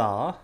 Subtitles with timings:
[0.00, 0.36] star,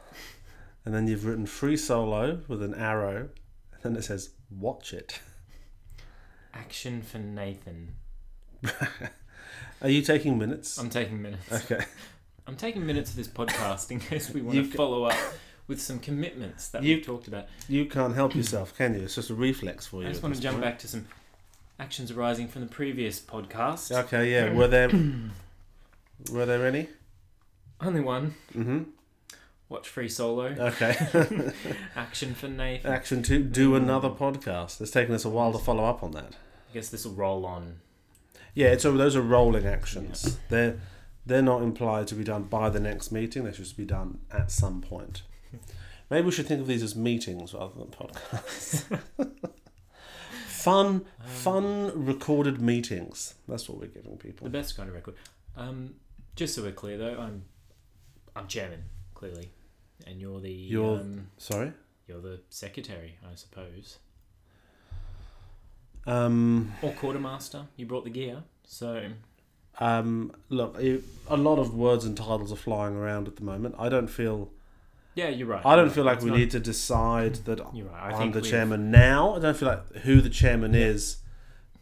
[0.87, 3.29] and then you've written free solo with an arrow,
[3.75, 5.21] and then it says watch it.
[6.55, 7.97] Action for Nathan.
[9.83, 10.79] Are you taking minutes?
[10.79, 11.53] I'm taking minutes.
[11.71, 11.85] okay.
[12.47, 15.19] I'm taking minutes of this podcast in case we want You to follow up
[15.69, 17.45] with some commitments that You- we've talked about.
[17.69, 19.03] You can't help yourself, can you?
[19.03, 20.09] It's just a reflex for you.
[20.09, 20.65] I just want to jump point.
[20.65, 21.07] back to some
[21.79, 23.93] actions arising from the previous podcast.
[24.05, 24.55] Okay, yeah.
[24.55, 24.89] Were there
[26.33, 26.89] were there any?
[27.83, 28.35] Only one.
[28.55, 28.83] Mm-hmm.
[29.73, 30.55] Watch Free Solo.
[30.59, 30.95] Okay.
[31.97, 32.93] Action for Nathan.
[32.93, 34.83] Action to do another podcast.
[34.83, 36.35] It's taken us a while to follow up on that.
[36.71, 37.81] I guess this will roll on.
[38.55, 40.39] Yeah, so those are rolling actions.
[40.51, 40.79] They're
[41.25, 43.45] they're not implied to be done by the next meeting.
[43.45, 45.23] They should be done at some point.
[46.11, 49.01] Maybe we should think of these as meetings rather than podcasts.
[50.47, 53.37] fun, fun recorded meetings.
[53.49, 54.45] That's what we're giving people.
[54.45, 55.15] The best kind of record.
[55.57, 55.95] Um,
[56.37, 57.45] just so we're clear, though, I'm
[58.37, 59.51] I'm chairman clearly,
[60.07, 61.73] and you're the You're- um, Sorry.
[62.09, 63.99] you're the secretary, I suppose,
[66.07, 67.67] Um, or quartermaster.
[67.77, 69.11] You brought the gear, so
[69.79, 73.75] um, look, it- a lot of words and titles are flying around at the moment.
[73.79, 74.51] I don't feel.
[75.15, 75.65] yeah, you're right.
[75.65, 78.03] I don't feel like It's we not- need to decide that You're right.
[78.03, 79.35] I I'm think the we've- chairman now.
[79.37, 80.87] I don't feel like who the chairman Yeah.
[80.87, 81.19] is,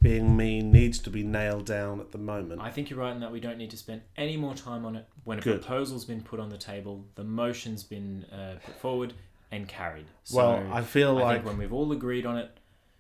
[0.02, 2.60] being me, needs to be nailed down at the moment.
[2.60, 4.96] I think you're right in that we don't need to spend any more time on
[4.96, 5.06] it.
[5.24, 5.60] When a Good.
[5.62, 9.12] proposal's been put on the table, the motion's been uh, put forward
[9.52, 10.06] and carried.
[10.24, 12.50] So well, I feel I like when we've all agreed on it,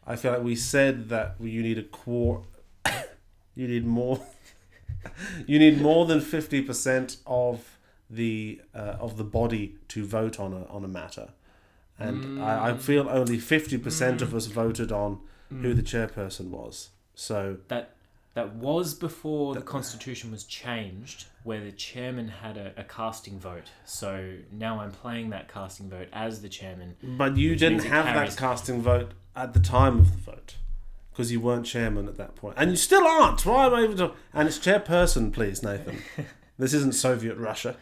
[0.06, 2.42] I feel like we said that you need a quar
[3.54, 4.20] you need more.
[5.46, 10.52] you need more than fifty percent of the uh, of the body to vote on
[10.52, 11.30] a on a matter,
[11.98, 12.80] and I, I Mm.
[12.80, 16.90] feel only fifty percent of us voted on who the chairperson was.
[17.14, 17.96] So that
[18.34, 23.70] that was before the constitution was changed, where the chairman had a, a casting vote.
[23.84, 26.96] So now I'm playing that casting vote as the chairman.
[27.02, 30.56] But you didn't have that casting vote at the time of the vote
[31.10, 33.44] because you weren't chairman at that point, and you still aren't.
[33.44, 33.96] Why am I even?
[33.96, 34.12] To...
[34.32, 35.98] And it's chairperson, please, Nathan.
[36.58, 37.76] this isn't Soviet Russia.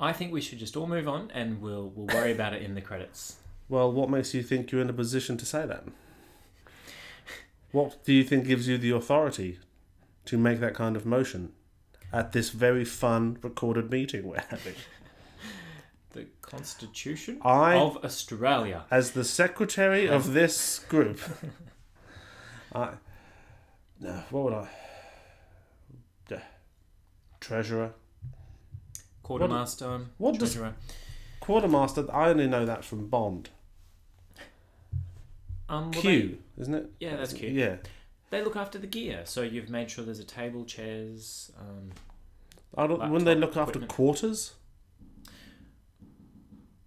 [0.00, 2.74] I think we should just all move on, and we'll we'll worry about it in
[2.74, 3.36] the credits.
[3.68, 5.84] Well, what makes you think you're in a position to say that?
[7.72, 9.58] What do you think gives you the authority
[10.26, 11.52] to make that kind of motion
[12.12, 14.74] at this very fun recorded meeting we're having?
[16.14, 18.84] The Constitution I- of Australia.
[18.90, 21.18] As the secretary of this group,
[22.74, 22.90] I
[23.98, 24.68] no, what would I?
[26.30, 26.40] Yeah.
[27.40, 27.92] Treasurer,
[29.22, 30.74] Quartermaster, what does- treasurer.
[31.40, 32.04] quartermaster.
[32.14, 33.48] I only know that from Bond.
[35.70, 36.90] Um, well, Q, isn't it?
[37.00, 37.52] Yeah, that's cute.
[37.52, 37.76] Yeah.
[38.30, 41.50] They, look after the gear, so you've made sure there's a table, chairs.
[41.60, 41.90] Um,
[42.76, 43.90] I don't, wouldn't they look after equipment.
[43.92, 44.52] quarters?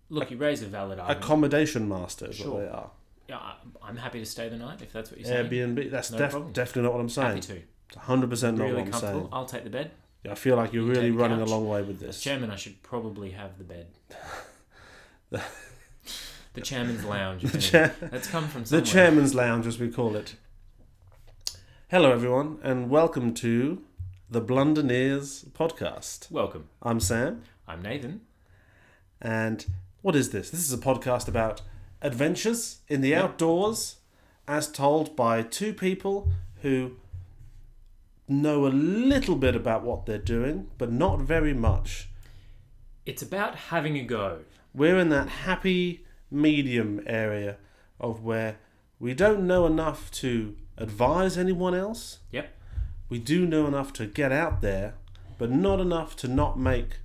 [0.09, 1.24] look, you raise a valid argument.
[1.24, 2.52] Accommodation master is Sure.
[2.54, 2.92] what they are.
[3.28, 5.50] yeah, I- I'm happy to stay the night if that's what you're saying.
[5.50, 5.92] Airbnb.
[5.92, 6.54] That's No def- problem.
[6.54, 7.28] definitely not what I'm saying.
[7.42, 8.00] Happy to.
[8.00, 9.20] Hundred percent not really what I'm comfortable.
[9.22, 9.30] saying.
[9.34, 9.92] I'll take the bed.
[10.24, 11.50] Yeah, I feel like you're You really take the running a couch.
[11.52, 12.22] long way with As this.
[12.22, 13.88] chairman, I should probably have the bed.
[16.56, 17.44] the chairman's lounge.
[17.44, 18.82] The, chair- That's come from somewhere.
[18.84, 20.36] the chairman's lounge, as we call it.
[21.90, 23.82] Hello, everyone, and welcome to
[24.30, 26.32] the Blunderneers podcast.
[26.32, 26.70] Welcome.
[26.82, 28.22] I'm Sam, I'm Nathan.
[29.22, 29.66] and
[30.02, 30.50] what is this?
[30.52, 31.62] This is a podcast about
[32.02, 33.98] adventures in the outdoors,
[34.48, 36.92] as told by two people who
[38.28, 42.10] know a little bit about what they're doing, but not very much.
[43.06, 44.40] It's about having a go.
[44.74, 46.05] we're in that happy
[46.36, 47.58] medium area
[48.00, 48.58] of where
[49.00, 52.20] we don't know enough to advise anyone else.
[52.32, 52.54] Yep.
[53.10, 54.96] We do know enough to get out there,
[55.38, 56.98] but not enough to not make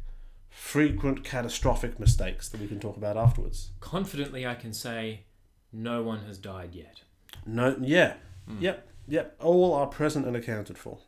[0.49, 3.71] frequent catastrophic mistakes that we can talk about afterwards.
[3.81, 5.25] Confidently, I can say
[5.73, 7.03] no one has died yet.
[7.47, 8.15] No, yeah,
[8.47, 8.61] hmm.
[8.61, 9.37] yep, yep.
[9.41, 10.99] All are present and accounted for.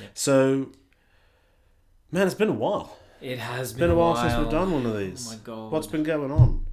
[0.00, 0.10] Yep.
[0.14, 0.72] So,
[2.10, 2.96] man, it's been a while.
[3.20, 5.26] It has It's been, been a while since we've done one of these.
[5.28, 5.72] Oh my god.
[5.72, 6.66] What's been going on?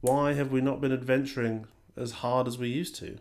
[0.00, 1.66] Why have we not been adventuring
[1.96, 3.18] as hard as we used to?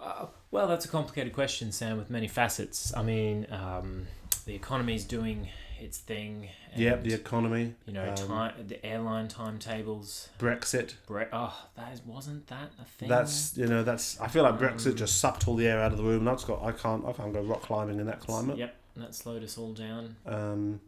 [0.00, 2.92] Uh, well, that's a complicated question, Sam, with many facets.
[2.96, 4.06] I mean, um,
[4.44, 5.48] the economy's doing
[5.80, 6.48] its thing.
[6.72, 10.28] And, Yep, the economy, You know, um, time, the airline timetables.
[10.38, 10.94] Brexit.
[11.06, 13.08] Bre- oh, that is, wasn't that a thing?
[13.08, 15.92] That's you know that's I feel like Brexit Um, just sucked all the air out
[15.92, 16.20] of the room.
[16.26, 18.56] And I've got I can't I can't go rock climbing in that climate.
[18.58, 20.16] Yep, that slowed us all down.
[20.26, 20.80] Um,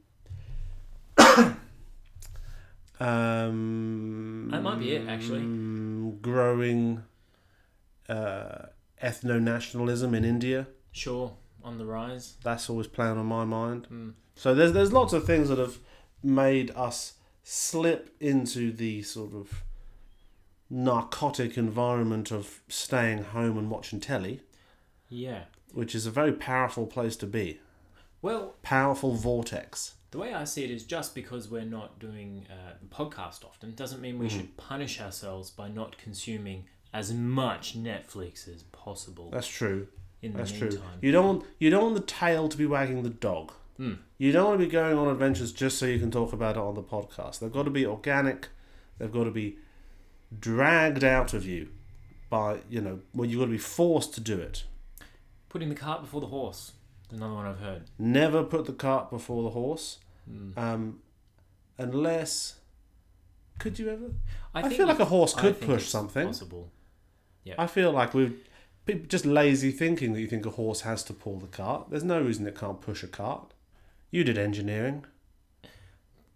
[3.01, 5.41] um, That might be it, actually.
[6.21, 7.03] Growing
[8.09, 8.67] uh,
[9.03, 10.67] ethno nationalism in India.
[10.93, 11.37] Sure.
[11.63, 12.35] on the rise.
[12.45, 13.89] That's always playing on my mind.
[13.91, 14.13] Mm.
[14.37, 15.79] So there's there's lots of things that have
[16.23, 19.65] made us slip into the sort of
[20.71, 24.41] narcotic environment of staying home and watching telly,
[25.09, 25.45] Yeah.
[25.73, 27.61] which is a very powerful place to be.
[28.23, 29.95] Well, Powerful vortex.
[30.15, 33.75] The way I see it is just because we're not doing uh, the podcast often
[33.75, 34.31] doesn't mean we Mhm.
[34.31, 39.89] should punish ourselves by not consuming as much Netflix as possible That's true.
[40.23, 40.71] in the That's meantime.
[40.71, 40.81] true.
[41.03, 43.53] You don't want you don't want the tail to be wagging the dog.
[43.81, 43.99] Mm.
[44.19, 46.61] You don't want to be going on adventures just so you can talk about it
[46.61, 47.41] on the podcast.
[47.41, 48.49] They've got to be organic.
[48.99, 49.59] They've got to be
[50.39, 51.71] dragged out of you
[52.31, 54.65] by you know when you've got to be forced to do it.
[55.49, 56.73] Putting the cart before the horse.
[57.11, 57.83] Another one I've heard.
[57.99, 59.99] Never put the cart before the horse,
[60.31, 60.57] Mm.
[60.59, 61.01] um,
[61.79, 62.57] unless.
[63.59, 64.11] Could you ever?
[64.55, 66.27] I, think feel like a horse I could push something.
[66.27, 66.71] Possible.
[67.45, 67.55] Yeah.
[67.59, 68.37] I feel like we've
[68.87, 71.89] people just lazy thinking that you think a horse has to pull the cart.
[71.91, 73.53] There's no reason it can't push a cart.
[74.11, 75.05] You did engineering.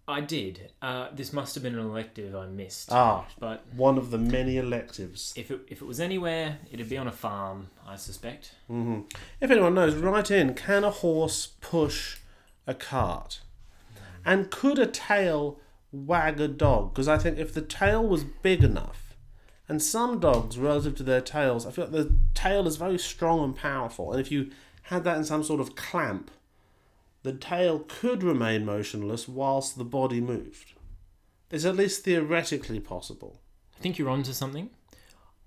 [0.07, 0.71] I did.
[0.81, 2.89] Uh, this must have been an elective I missed.
[2.91, 5.33] Ah, But one of the many electives.
[5.35, 8.55] if it, if it was anywhere, it'd be on a farm, I suspect.
[8.67, 9.01] hmm
[9.39, 10.55] If anyone knows, write in.
[10.55, 12.17] Can a horse push
[12.65, 13.41] a cart?
[14.29, 15.59] And could a tail
[15.91, 16.93] wag a dog?
[16.93, 19.15] Because I think if the tail was big enough,
[19.67, 23.43] and some dogs, relative to their tails, I feel like the tail is very strong
[23.43, 24.11] and powerful.
[24.11, 24.51] And if you
[24.83, 26.29] had that in some sort of clamp,
[27.23, 30.73] the tail could remain motionless whilst the body moved.
[31.49, 33.41] It's at least theoretically possible.
[33.79, 34.69] I think you're onto something.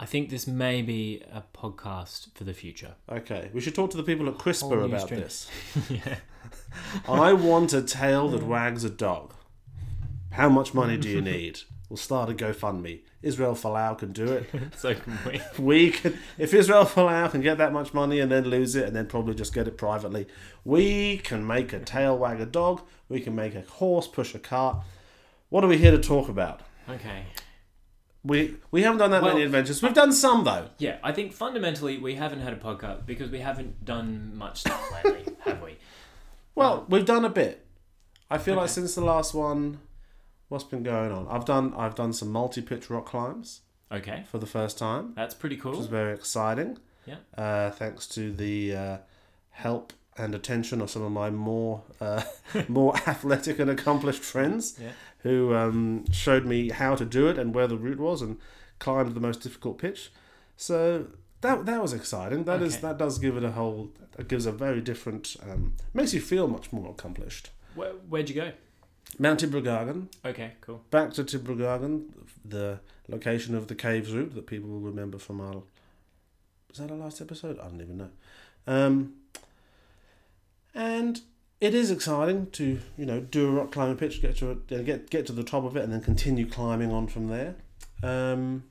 [0.00, 2.96] I think this may be a podcast for the future.
[3.08, 5.48] Okay, we should talk to the people at CRISPR about this.
[5.88, 6.16] yeah.
[7.08, 9.34] I want a tail that wags a dog.
[10.32, 11.60] How much money do you need?
[11.88, 13.02] We'll start a GoFundMe.
[13.20, 14.48] Israel Folau can do it.
[14.78, 15.40] So can we.
[15.58, 18.96] We can, if Israel Folau can get that much money and then lose it and
[18.96, 20.26] then probably just get it privately,
[20.64, 22.80] we can make a tail wag a dog.
[23.08, 24.78] We can make a horse push a cart.
[25.50, 26.62] What are we here to talk about?
[26.88, 27.26] Okay.
[28.24, 29.82] We we haven't done that Well, many adventures.
[29.82, 30.68] We've done some though.
[30.78, 34.90] Yeah, I think fundamentally we haven't had a podcast because we haven't done much stuff
[34.92, 35.76] lately, have we?
[36.54, 37.66] Well, we've done a bit.
[38.30, 39.78] I feel like since the last one,
[40.48, 41.26] what's been going on?
[41.28, 43.60] I've done I've done some multi-pitch rock climbs
[43.90, 45.12] Okay, for the first time.
[45.14, 45.72] that's pretty cool.
[45.72, 45.96] which was cool.
[45.98, 46.78] very exciting.
[47.06, 47.16] Yeah.
[47.36, 48.96] Uh, thanks to the uh,
[49.50, 52.22] help and attention of some of my more uh,
[52.68, 54.92] more athletic and accomplished friends, Yeah.
[55.18, 58.38] who um, showed me how to do it and where the route was, and
[58.78, 60.10] climbed the most difficult pitch.
[60.56, 61.06] So
[61.42, 62.44] that that was exciting.
[62.44, 62.82] That is Okay.
[62.82, 63.90] that does give it a whole.
[64.18, 65.36] It gives a very different.
[65.42, 67.50] Um, makes you feel much more accomplished.
[67.74, 68.52] Where, where'd you go?
[69.18, 70.82] Mount Tibrogargan, Okay, cool.
[70.90, 72.06] back to Tibrogargan,
[72.44, 75.62] the location of the caves route that people will remember from our.
[76.70, 77.58] Was that our last episode?
[77.58, 78.10] I don't even know.
[78.66, 79.14] Um,
[80.74, 81.20] and
[81.60, 85.10] it is exciting to you know do a rock climbing pitch, get to uh, get
[85.10, 87.56] get to the top of it, and then continue climbing on from there.
[88.02, 88.64] Um,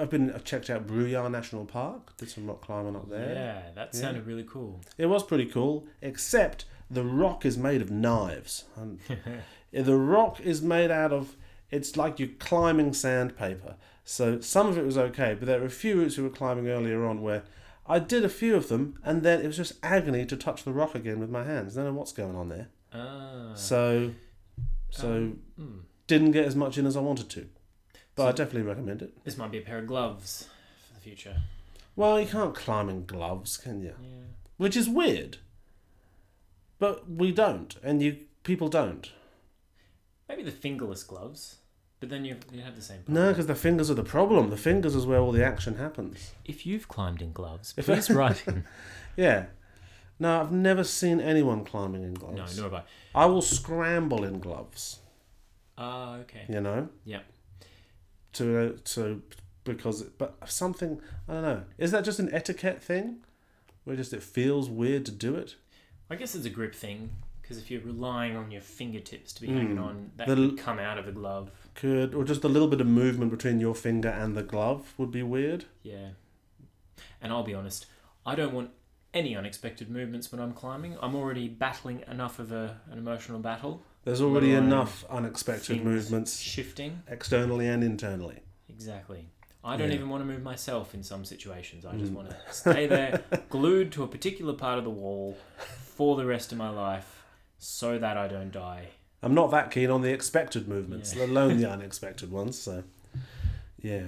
[0.00, 3.34] I've been I checked out Bruyar National Park, did some rock climbing up there.
[3.34, 4.00] Yeah, that Yeah.
[4.00, 4.80] sounded really cool.
[4.96, 8.64] It was pretty cool, except the rock is made of knives.
[8.76, 9.00] And
[9.72, 11.36] the rock is made out of,
[11.70, 13.76] it's like you're climbing sandpaper.
[14.04, 16.68] So some of it was okay, but there were a few routes we were climbing
[16.68, 17.42] earlier on where
[17.86, 20.72] I did a few of them, and then it was just agony to touch the
[20.72, 21.76] rock again with my hands.
[21.76, 22.68] I don't know what's going on there.
[22.92, 23.52] Ah.
[23.54, 24.12] So,
[24.90, 25.78] so Um, hmm.
[26.06, 27.48] didn't get as much in as I wanted to.
[28.18, 29.24] But I So- definitely recommend it.
[29.24, 30.48] This might be a pair of gloves
[30.88, 31.42] for the future.
[31.96, 33.94] Well, you can't climb in gloves, can you?
[34.02, 34.08] Yeah.
[34.56, 35.38] Which is weird.
[36.78, 39.10] But we don't, and you people don't.
[40.28, 41.56] Maybe the fingerless gloves,
[42.00, 43.02] but then you you have the same.
[43.02, 43.14] Problem.
[43.24, 44.50] No, because the fingers are the problem.
[44.50, 46.32] The fingers is where all the action happens.
[46.44, 48.64] If you've climbed in gloves, If- please write in.
[49.16, 49.46] Yeah.
[50.20, 52.56] No, I've never seen anyone climbing in gloves.
[52.56, 52.84] no, nor have
[53.14, 54.98] I I will scramble in gloves.
[55.76, 55.82] I.
[55.82, 56.44] Ah, okay.
[56.48, 56.88] You know.
[57.04, 57.20] Yeah.
[58.34, 59.22] To uh, to
[59.64, 61.62] because but something I don't know.
[61.78, 63.18] Is that just an etiquette thing,
[63.84, 65.56] where just it feels weird to do it?
[66.10, 67.10] I guess it's a grip thing
[67.42, 69.82] because if you're relying on your fingertips to be hanging Mm.
[69.84, 71.50] on, that The could come out of a glove.
[71.74, 75.10] Could or just a little bit of movement between your finger and the glove would
[75.10, 75.64] be weird.
[75.82, 76.10] Yeah.
[77.22, 77.86] And I'll be honest,
[78.26, 78.70] I don't want
[79.14, 80.96] any unexpected movements when I'm climbing.
[81.00, 83.82] I'm already battling enough of a, an emotional battle.
[84.08, 87.02] There's already enough unexpected movements Shifting.
[87.08, 88.38] externally and internally.
[88.70, 89.28] Exactly.
[89.62, 89.96] I don't Yeah.
[89.96, 91.84] even want to move myself in some situations.
[91.84, 92.16] I just Mm.
[92.16, 96.52] want to stay there, glued to a particular part of the wall for the rest
[96.52, 97.22] of my life
[97.58, 98.92] so that I don't die.
[99.22, 101.20] I'm not that keen on the expected movements, Yeah.
[101.24, 102.58] let alone the unexpected ones.
[102.58, 102.84] So,
[103.82, 104.06] yeah.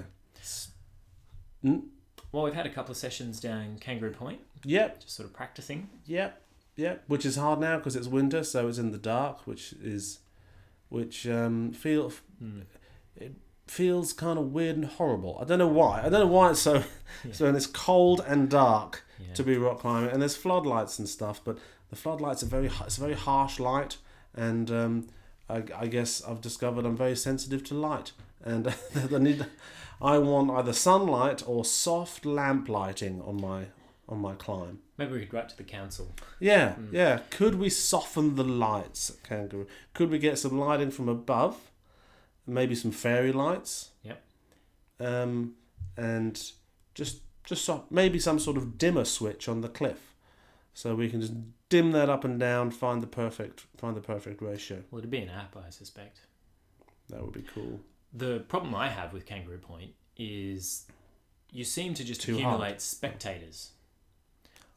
[1.62, 1.88] Mm,
[2.32, 5.90] Well, we've had a couple of sessions down Kangaroo Point, Yep, just sort of practicing.
[6.06, 6.40] yep,
[6.84, 6.96] yep.
[7.12, 9.64] Which is hard now because it's winter, so it's in the dark, which
[9.96, 10.20] is,
[10.88, 12.60] which um feel Hmm.
[13.66, 15.38] feels kind of weird and horrible.
[15.40, 16.00] I don't know why.
[16.00, 16.82] I don't know why it's so.
[17.24, 17.32] Yeah.
[17.32, 19.34] So and it's cold and dark Yeah.
[19.34, 21.58] to be rock climbing, and there's floodlights and stuff, but
[21.90, 22.70] the floodlights are very.
[22.86, 23.98] It's a very harsh light,
[24.34, 25.08] and um,
[25.48, 28.12] I, I guess I've discovered I'm very sensitive to light,
[28.44, 28.62] and
[29.14, 29.44] I need.
[30.02, 33.60] I want either sunlight or soft lamp lighting on my
[34.08, 34.78] on my climb.
[35.00, 36.14] Maybe we could write to the council.
[36.40, 36.92] Yeah, Mm.
[36.92, 37.20] yeah.
[37.30, 39.66] Could we soften the lights at Kangaroo?
[39.94, 41.70] Could we get some lighting from above?
[42.46, 43.92] Maybe some fairy lights.
[44.02, 44.22] Yep.
[45.00, 45.54] Um,
[45.96, 46.52] and
[46.94, 50.14] just just so, maybe some sort of dimmer switch on the cliff,
[50.74, 51.32] so we can just
[51.70, 54.84] dim that up and down, find the perfect find the perfect ratio.
[54.90, 56.20] Well, it'd be an app, I suspect.
[57.08, 57.80] That would be cool.
[58.12, 60.84] The problem I have with Kangaroo Point is
[61.50, 63.70] you seem to just Too accumulate spectators.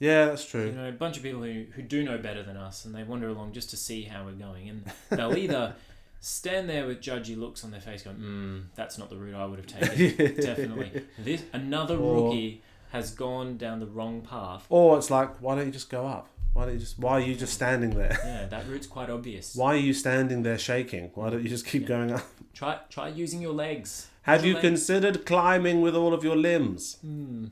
[0.04, 0.66] Yeah, that's true.
[0.66, 3.04] You know, a bunch of people who, who do know better than us and they
[3.04, 4.70] wander along just to see how we're going.
[4.70, 5.76] And they'll either
[6.20, 9.46] stand there with judgy looks on their face going, mm, that's not the route I
[9.46, 10.36] would have taken.
[10.42, 11.04] Definitely.
[11.18, 14.66] This Another Or- rookie has gone down the wrong path.
[14.70, 16.28] Or it's like, why don't you just go up?
[16.54, 17.00] Why don't you just?
[17.00, 18.16] Why are you just standing there?
[18.24, 19.56] Yeah, that route's quite obvious.
[19.56, 21.10] Why are you standing there shaking?
[21.16, 21.88] Why don't you just keep Yeah.
[21.88, 22.26] going up?
[22.54, 24.08] Try try using your legs.
[24.22, 24.62] Have your you legs.
[24.68, 26.98] considered climbing with all of your limbs?
[27.02, 27.46] Hmm.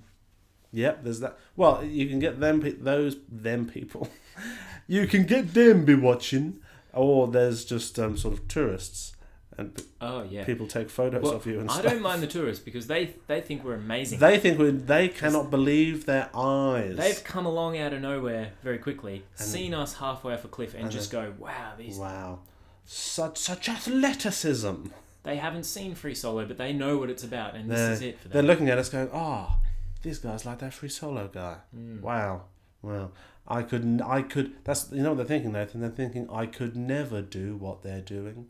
[0.73, 1.37] Yep, there's that.
[1.55, 4.09] Well, you can get them, pe- those, them people.
[4.87, 6.59] you can get them be watching,
[6.93, 9.13] or there's just um, sort of tourists,
[9.57, 10.45] and Oh yeah.
[10.45, 11.85] people take photos Well, of you and I stuff.
[11.91, 14.19] don't mind the tourists because they they think we're amazing.
[14.19, 16.95] They think we they cannot believe their eyes.
[16.95, 20.73] They've come along out of nowhere very quickly, And- seen us halfway off a cliff,
[20.73, 22.39] and and just go, "Wow, these." wow,
[22.85, 24.87] such such athleticism.
[25.23, 28.01] They haven't seen Free Solo, but they know what it's about, and They're- this is
[28.03, 29.57] it for They're looking at us, going, "Ah,
[30.01, 32.01] these guys like that free solo guy." Mm.
[32.01, 32.43] Wow.
[32.81, 33.11] Wow.
[33.47, 35.81] I could, I could, that's, you know what they're thinking, Nathan?
[35.81, 38.47] They're thinking, I could never do what they're doing.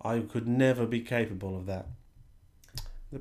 [0.00, 1.86] I could never be capable of that.
[3.12, 3.20] They're,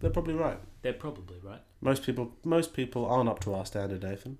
[0.00, 0.58] they're, probably right.
[0.82, 1.60] They're probably right.
[1.80, 4.38] Most people, most people aren't up to our standard, Nathan.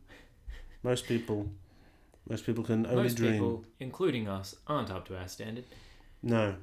[0.83, 1.51] Most people,
[2.29, 3.33] most people can only Most dream.
[3.33, 5.65] people, including us, aren't up to our standard.
[6.23, 6.57] No.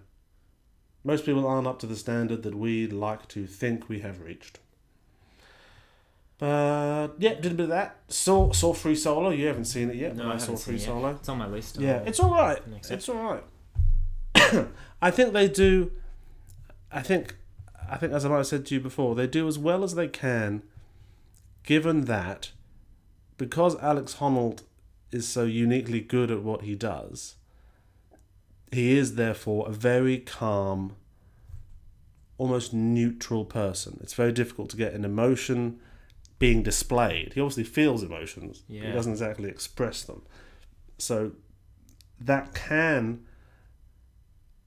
[1.04, 4.60] Most people aren't up to the standard that we'd like to think we have reached.
[6.40, 7.98] But yeah, did a bit of that.
[8.10, 9.30] Saw saw Free Solo.
[9.32, 10.16] You haven't seen it yet.
[10.16, 10.82] No, I I saw Free it.
[10.82, 11.10] Solo.
[11.10, 11.80] It's on my list.
[11.80, 12.62] Yeah, it's all right.
[12.90, 13.42] It's all
[14.36, 14.68] right.
[15.02, 15.92] I think they do.
[16.92, 17.36] I think,
[17.90, 19.96] I think as I might have said to you before, they do as well as
[19.96, 20.62] they can.
[21.64, 22.52] Given that,
[23.38, 24.62] because Alex Honnold
[25.12, 27.36] is so uniquely good at what he does,
[28.72, 30.96] he is therefore a very calm,
[32.38, 34.00] almost neutral person.
[34.02, 35.80] It's very difficult to get an emotion
[36.40, 37.34] being displayed.
[37.34, 38.64] He obviously feels emotions.
[38.68, 38.88] but Yeah.
[38.88, 40.24] He doesn't exactly express them.
[40.98, 41.32] So
[42.20, 43.26] that can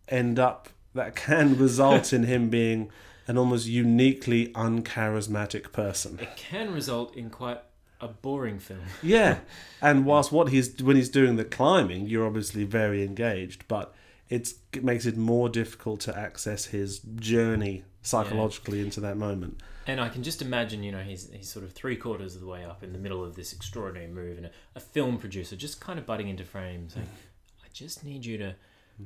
[0.08, 2.90] end up that can result in him being
[3.26, 6.18] an almost uniquely uncharismatic person.
[6.20, 7.60] It can result in quite
[8.00, 8.80] a boring film.
[9.02, 9.38] Yeah,
[9.82, 13.94] and whilst what he's when he's doing the climbing, you're obviously very engaged, but
[14.30, 19.60] it makes it more difficult to access his journey psychologically into that moment.
[19.86, 22.46] And I can just imagine, you know, he's, he's sort of three quarters of the
[22.46, 25.80] way up in the middle of this extraordinary move, and a, a film producer just
[25.80, 27.08] kind of butting into frame, saying,
[27.64, 28.54] I just need you to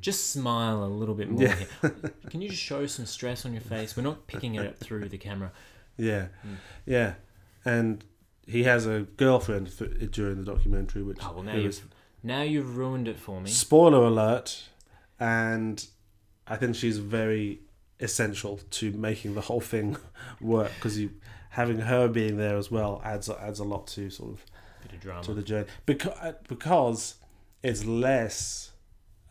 [0.01, 1.55] just smile a little bit more Yeah.
[1.81, 1.95] here.
[2.31, 3.97] Can you just show some stress on your face?
[3.97, 5.53] We're not picking it up through the camera.
[5.97, 6.57] Yeah, Mm.
[6.85, 7.15] yeah,
[7.65, 8.05] and
[8.47, 11.83] he has a girlfriend th- during the documentary, which Oh, well, now you've,
[12.23, 13.49] now you've ruined it for me.
[13.49, 14.65] spoiler alert,
[15.19, 15.87] and
[16.47, 17.61] I think she's very
[18.01, 19.97] essential to making the whole thing
[20.41, 21.11] work because you
[21.51, 24.45] having her being there as well adds adds a lot to sort of
[24.83, 25.23] Bit of drama.
[25.23, 27.15] to the journey because because
[27.63, 28.73] it's less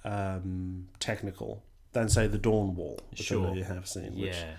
[0.03, 1.63] um, technical
[1.93, 4.55] than say the Dawn Wall, which I know you have seen, which yeah.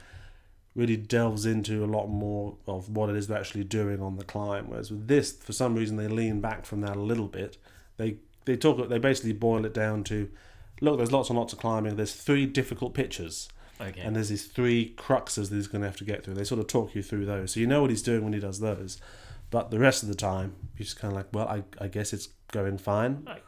[0.75, 4.25] really delves into a lot more of what it is they're actually doing on the
[4.25, 4.71] climb.
[4.71, 7.59] Whereas with this, for some reason, they lean back from that a little bit.
[7.97, 10.31] They they talk they basically boil it down to,
[10.81, 11.97] look, there's lots and lots of climbing.
[11.97, 13.49] There's three difficult pitches,
[13.81, 14.00] Okay.
[14.00, 16.35] and there's these three cruxes that he's going to have to get through.
[16.35, 18.40] They sort of talk you through those, so you know what he's doing when he
[18.40, 19.00] does those.
[19.50, 22.12] But the rest of the time, you're just kind of like, well, I, I guess
[22.12, 23.25] it's going fine.
[23.26, 23.43] Right.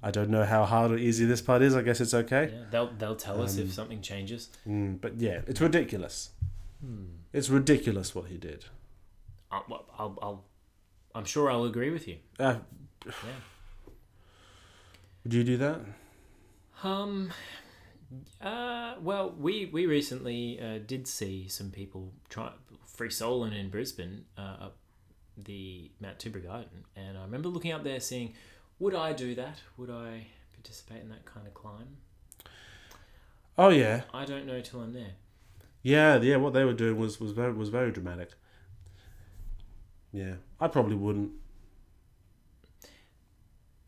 [0.00, 1.74] I don't know how hard or easy this part is.
[1.74, 2.50] I guess it's okay.
[2.52, 4.50] yeah, they'll, they'll tell us Um, if something changes.
[4.68, 6.30] Mm, but yeah, it's ridiculous.
[6.80, 7.06] Hmm.
[7.32, 8.66] It's ridiculous what he did.
[9.50, 9.64] I'll,
[9.98, 10.44] I'll, I'll,
[11.16, 12.18] I'm sure I'll agree with you.
[12.38, 12.58] Uh,
[13.04, 13.12] Yeah.
[15.24, 15.80] would you do that?
[16.82, 17.30] Um.
[18.40, 18.94] Uh.
[19.00, 22.52] Well, we we recently uh, did see some people try
[22.86, 24.24] free soling in Brisbane.
[24.36, 24.68] Uh,
[25.36, 28.34] the Mount Tibrogargan, and I remember looking up there, seeing,
[28.80, 29.58] would I do that?
[29.76, 31.96] Would I participate in that kind of climb?
[33.56, 35.12] Oh yeah, I don't know till I'm there.
[35.82, 36.36] yeah, yeah.
[36.36, 38.30] What they were doing was was very was very dramatic.
[40.12, 41.32] Yeah, I probably wouldn't.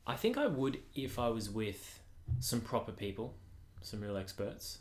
[0.06, 1.99] I think I would if I was with
[2.38, 3.34] some proper people,
[3.82, 4.78] some real experts,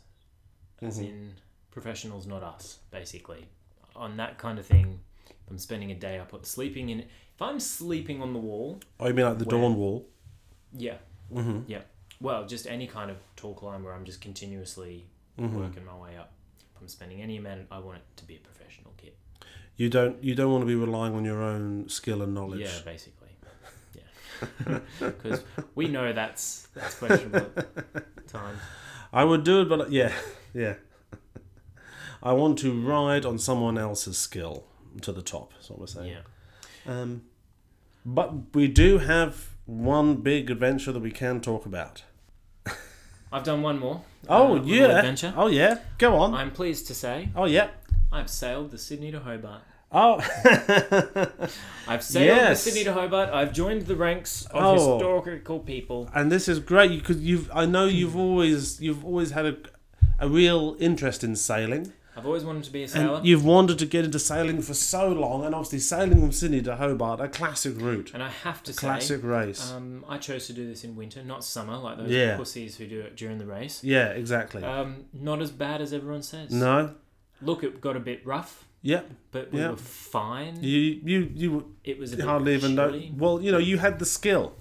[0.80, 1.04] as Mhm.
[1.08, 1.34] in
[1.70, 3.48] professionals, not us, basically.
[3.96, 7.00] On that kind of thing, if I'm spending a day up at sleeping in.
[7.00, 9.60] If I'm sleeping on the wall, Oh, you mean like the Where?
[9.60, 10.06] dawn wall?
[10.72, 10.98] yeah,
[11.32, 11.72] Mm-hmm.
[12.20, 15.06] well, just any kind of tall climb where I'm just continuously
[15.38, 15.56] Mm-hmm.
[15.58, 16.32] working my way up.
[16.74, 19.16] If I'm spending any amount, I want it to be a professional kit.
[19.76, 22.60] You don't you don't want to be relying on your own skill and knowledge.
[22.60, 23.29] Yeah, basically.
[24.98, 25.42] Because
[25.74, 28.58] we know that's that's questionable at times.
[29.12, 30.12] I would do it, but yeah,
[30.54, 30.74] yeah.
[32.22, 34.66] I want to ride on someone else's skill
[35.02, 35.52] to the top.
[35.54, 36.16] That's what we're saying.
[36.86, 37.00] Yeah.
[37.00, 37.22] Um,
[38.04, 42.04] but we do have one big adventure that we can talk about.
[43.32, 44.02] I've done one more.
[44.28, 44.98] Oh uh, yeah.
[44.98, 45.32] adventure.
[45.36, 45.78] Oh yeah.
[45.98, 46.34] Go on.
[46.34, 47.70] I'm pleased to say Oh yeah.
[48.12, 49.62] I've sailed the Sydney to Hobart.
[49.92, 50.18] Oh.
[51.88, 52.64] I've sailed Yes.
[52.64, 53.30] the Sydney to Hobart.
[53.30, 54.72] I've joined the ranks of Oh.
[54.74, 56.08] historical people.
[56.14, 57.50] and this is great because you've.
[57.52, 59.56] I know you've always you've always had a,
[60.20, 63.78] a real interest in sailing, I've always wanted to be a sailor, and you've wanted
[63.78, 65.44] to get into sailing for so long.
[65.44, 68.78] And obviously, sailing from Sydney to Hobart, a classic route, and I have to say,
[68.80, 69.72] classic race.
[69.72, 72.36] um, I chose to do this in winter, not summer, like those Yeah.
[72.36, 73.82] pussies who do it during the race.
[73.82, 74.62] yeah, exactly.
[74.62, 76.50] Um, not as bad as everyone says.
[76.52, 76.94] no.
[77.42, 79.02] Look, it got a bit rough, Yeah.
[79.32, 79.70] but we Yeah.
[79.70, 80.62] were fine.
[80.62, 83.00] You you you it was a bit hardly even know.
[83.16, 84.54] Well, you know, you had the skill.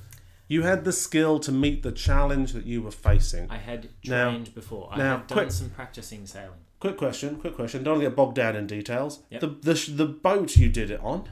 [0.48, 3.50] You had the skill to meet the challenge that you were facing.
[3.52, 4.90] I had Now- trained before.
[4.92, 6.60] I now, had done quick- some practicing sailing.
[6.80, 7.84] Quick question, quick question.
[7.84, 9.20] Don't get bogged down in details.
[9.30, 9.42] Yep.
[9.42, 11.28] The, the the boat you did it on.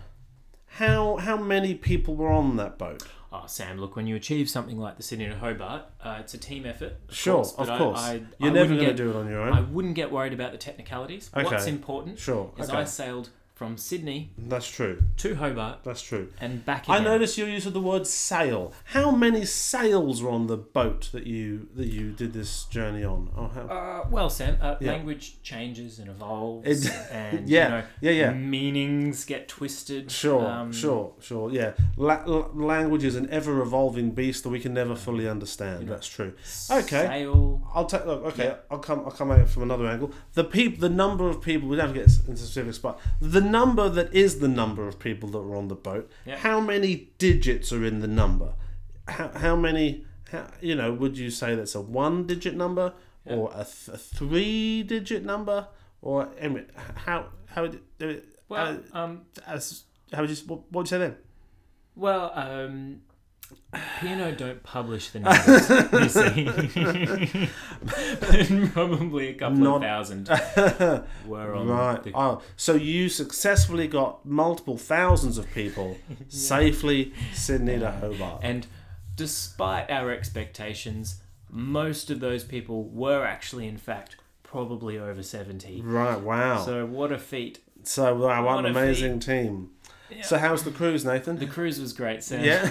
[0.81, 3.03] How how many people were on that boat?
[3.43, 6.37] Oh, Sam, look, when you achieve something like the Sydney to Hobart, uh, it's a
[6.37, 6.93] team effort.
[7.09, 7.99] Of Sure, course, of but I- course.
[7.99, 9.53] I, You're I never going to do it on your own.
[9.53, 11.29] I wouldn't get worried about the technicalities.
[11.33, 12.51] What's important sure.
[12.57, 12.79] is Okay.
[12.79, 15.01] I sailed from Sydney That's true.
[15.17, 16.29] to Hobart That's true.
[16.39, 18.71] and back in I noticed your use of the word sail.
[18.85, 23.29] How many sails were on the boat that you that you did this journey on?
[23.35, 24.91] Oh, how, Uh, well, Sam, uh, Yeah.
[24.91, 28.33] language changes and evolves, It- and yeah, you know, yeah, yeah.
[28.33, 30.11] meanings get twisted.
[30.11, 31.51] Sure, um, sure, sure.
[31.51, 35.81] Yeah, La- la- language is an ever-evolving beast that we can never fully understand.
[35.81, 36.33] You know, That's true.
[36.69, 37.05] Okay.
[37.07, 37.67] Sail.
[37.73, 38.05] I'll take.
[38.05, 38.55] Look, okay, Yeah.
[38.69, 38.99] I'll come.
[39.05, 40.11] I'll come at it from another angle.
[40.33, 41.67] The peop, the number of people.
[41.69, 44.99] We don't have to get into specifics, but the number that is the number of
[44.99, 46.11] people that were on the boat.
[46.25, 46.37] Yeah.
[46.37, 48.53] How many digits are in the number?
[49.07, 50.05] How, how many?
[50.31, 52.93] How, you know, would you say that's a one-digit number
[53.25, 53.35] Yeah.
[53.35, 55.67] or a, th- a three-digit number
[56.01, 59.83] or mean, how how would it, Well, um, as,
[60.13, 61.15] how would you what, what would you say then?
[61.95, 63.01] well, um,
[64.01, 66.09] P&O don't publish the numbers, you
[67.45, 67.49] see.
[68.73, 70.29] Probably a couple Not- of thousand
[71.25, 72.03] were on Right.
[72.03, 75.97] the Oh, so you successfully got multiple thousands of people
[76.29, 78.41] safely Sydney to Hobart.
[78.43, 78.67] And
[79.15, 85.81] despite our expectations, most of those people were actually, in fact, probably over 70.
[85.81, 86.19] Right.
[86.19, 86.63] Wow.
[86.65, 87.59] So, what a feat.
[87.83, 89.69] So wow, what what an amazing team.
[90.09, 90.21] Yeah.
[90.23, 91.37] So how's the cruise, Nathan?
[91.37, 92.43] The cruise was great, Sam.
[92.43, 92.69] yeah.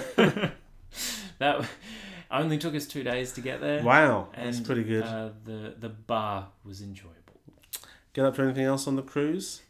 [1.39, 1.65] that
[2.31, 3.83] only took us two days to get there.
[3.83, 4.29] wow.
[4.33, 5.03] And, That's pretty good.
[5.03, 7.13] Uh, the, the bar was enjoyable.
[8.13, 9.61] Get up to anything else on the cruise?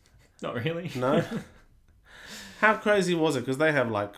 [0.41, 0.89] Not really.
[0.95, 1.23] No.
[2.61, 3.41] How crazy was it?
[3.41, 4.13] Because they have like,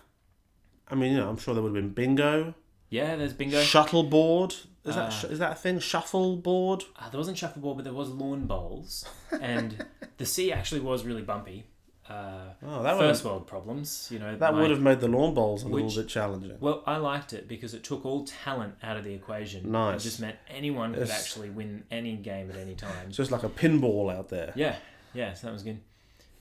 [0.87, 2.53] I mean, you know, I'm sure there would have been bingo,
[2.89, 3.61] Yeah, there's bingo.
[3.61, 4.55] shuffleboard.
[4.85, 5.79] Is Uh, that sh- is that a thing?
[5.79, 6.83] Shuffleboard.
[6.97, 9.05] Uh, there wasn't shuffleboard, but there was lawn bowls.
[9.41, 9.85] And
[10.17, 11.65] the sea actually was really bumpy.
[12.09, 14.35] Uh, Oh, that first world problems, you know.
[14.35, 16.57] that my- would have made the lawn bowls a little bit challenging.
[16.59, 19.71] Well, I liked it because it took all talent out of the equation.
[19.71, 20.01] Nice.
[20.01, 23.07] It just meant anyone could actually win any game at any time.
[23.09, 24.53] It's just like a pinball out there.
[24.55, 24.77] Yeah,
[25.13, 25.79] yeah, so that was good.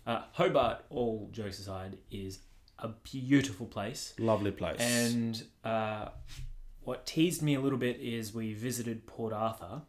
[0.07, 2.39] Uh, Hobart, all jokes aside, is
[2.79, 4.15] a beautiful place.
[4.19, 4.81] Lovely place.
[4.81, 6.09] And uh,
[6.83, 9.83] what teased me a little bit is we visited Port Arthur,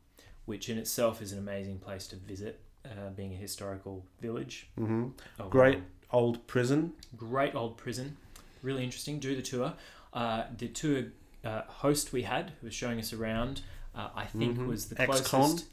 [0.43, 4.67] which in itself is an amazing place to visit, uh, being a historical village.
[4.75, 5.79] hmm Oh, Great
[6.11, 6.93] old prison.
[7.17, 8.17] great old prison.
[8.61, 9.19] Really interesting.
[9.19, 9.73] Do the tour.
[10.13, 11.03] Uh, the tour
[11.45, 13.61] uh, host we had, who was showing us around,
[13.95, 14.67] uh, I think Mhm.
[14.67, 15.41] was the Ex-con?
[15.41, 15.65] closest.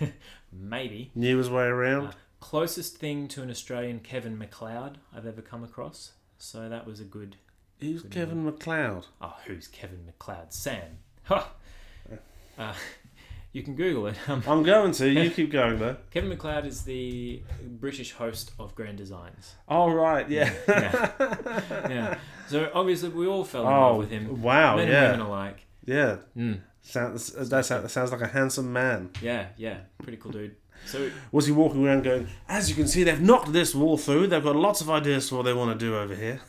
[0.52, 2.06] maybe Knew his way around.
[2.08, 6.12] Uh, closest thing to an Australian Kevin McCloud I've ever come across.
[6.38, 7.36] So that was a good.
[7.80, 9.04] Who's Kevin McCloud?
[9.20, 10.52] Oh, who's Kevin McCloud?
[10.52, 10.98] Sam.
[11.24, 11.52] Ha.
[13.54, 14.16] You can Google it.
[14.28, 15.08] Um, I'm going to.
[15.08, 15.96] You keep going though.
[16.10, 19.54] Kevin McCloud is the British host of Grand Designs.
[19.68, 20.28] All right.
[20.28, 20.52] Yeah.
[21.88, 22.18] Yeah.
[22.48, 24.42] So obviously we all fell in oh love with him.
[24.42, 24.76] wow.
[24.76, 25.10] Men and Yeah.
[25.12, 25.66] women alike.
[25.84, 26.16] Yeah.
[26.36, 26.60] Mm.
[26.82, 29.10] Sounds, that sounds like a handsome man.
[29.22, 29.78] Yeah, yeah.
[30.02, 30.56] Pretty cool dude.
[30.86, 34.26] So Was he walking around going, as you can see, they've knocked this wall through.
[34.26, 36.40] They've got lots of ideas for what they want to do over here.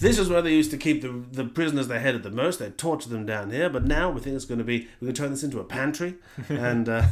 [0.00, 2.58] This is where they used to keep the, the prisoners they hated the most.
[2.58, 5.14] They tortured them down here, but now we think it's going to be, we're going
[5.14, 6.14] to turn this into a pantry.
[6.48, 7.02] and uh,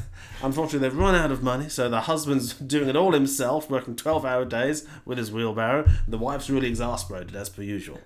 [0.42, 4.24] unfortunately, they've run out of money, so the husband's doing it all himself, working 12
[4.24, 5.86] hour days with his wheelbarrow.
[6.08, 8.00] The wife's really exasperated, as per usual.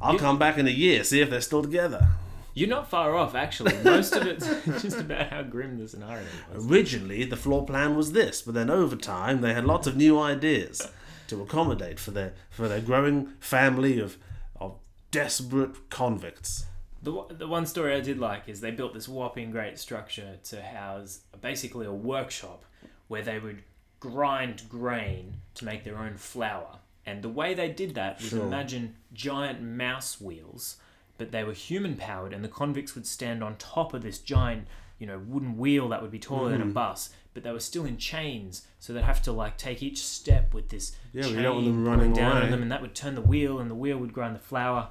[0.00, 2.08] I'll You- come back in a year, see if they're still together.
[2.54, 3.74] you're not far off actually.
[3.82, 4.46] Most of it's
[4.82, 6.66] just about how grim the scenario was.
[6.70, 10.18] Originally, the floor plan was this, but then over time, they had lots of new
[10.20, 10.86] ideas
[11.32, 14.18] to accommodate for their for their growing family of
[14.60, 14.76] of
[15.10, 16.66] desperate convicts.
[17.02, 20.36] The, one- the one story I did like is they built this whopping great structure
[20.44, 22.64] to house basically a workshop
[23.08, 23.62] where they would
[23.98, 26.78] grind grain to make their own flour.
[27.04, 28.46] And the way they did that was Sure.
[28.46, 30.76] imagine giant mouse wheels,
[31.18, 34.68] but they were human powered, and the convicts would stand on top of this giant,
[35.00, 36.72] you know, wooden wheel that would be taller than a Mhm.
[36.74, 37.10] bus.
[37.34, 40.68] But they were still in chains, so they'd have to like take each step with
[40.68, 42.42] this Yeah, chain them running down away.
[42.42, 44.90] on them, and that would turn the wheel, and the wheel would grind the flour,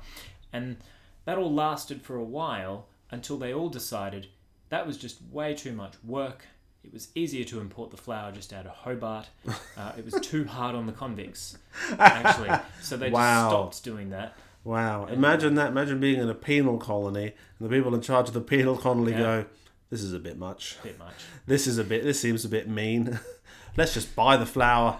[0.52, 0.78] and
[1.26, 4.28] that all lasted for a while until they all decided
[4.70, 6.48] that was just way too much work.
[6.84, 9.28] It was easier to import the flour just out of Hobart.
[9.78, 11.58] Uh, it was too hard on the convicts,
[12.00, 12.50] actually.
[12.82, 13.22] So they Wow.
[13.50, 14.36] just stopped doing that.
[14.64, 15.06] Wow!
[15.08, 15.70] Imagine that.
[15.70, 19.12] Imagine being in a penal colony and the people in charge of the penal colony
[19.12, 19.18] Yeah.
[19.20, 19.46] go,
[19.92, 20.78] "This is a bit much.
[20.82, 21.14] Bit much.
[21.46, 22.04] This is a bit.
[22.04, 23.20] This seems a bit mean.
[23.78, 25.00] Let's just buy the flour.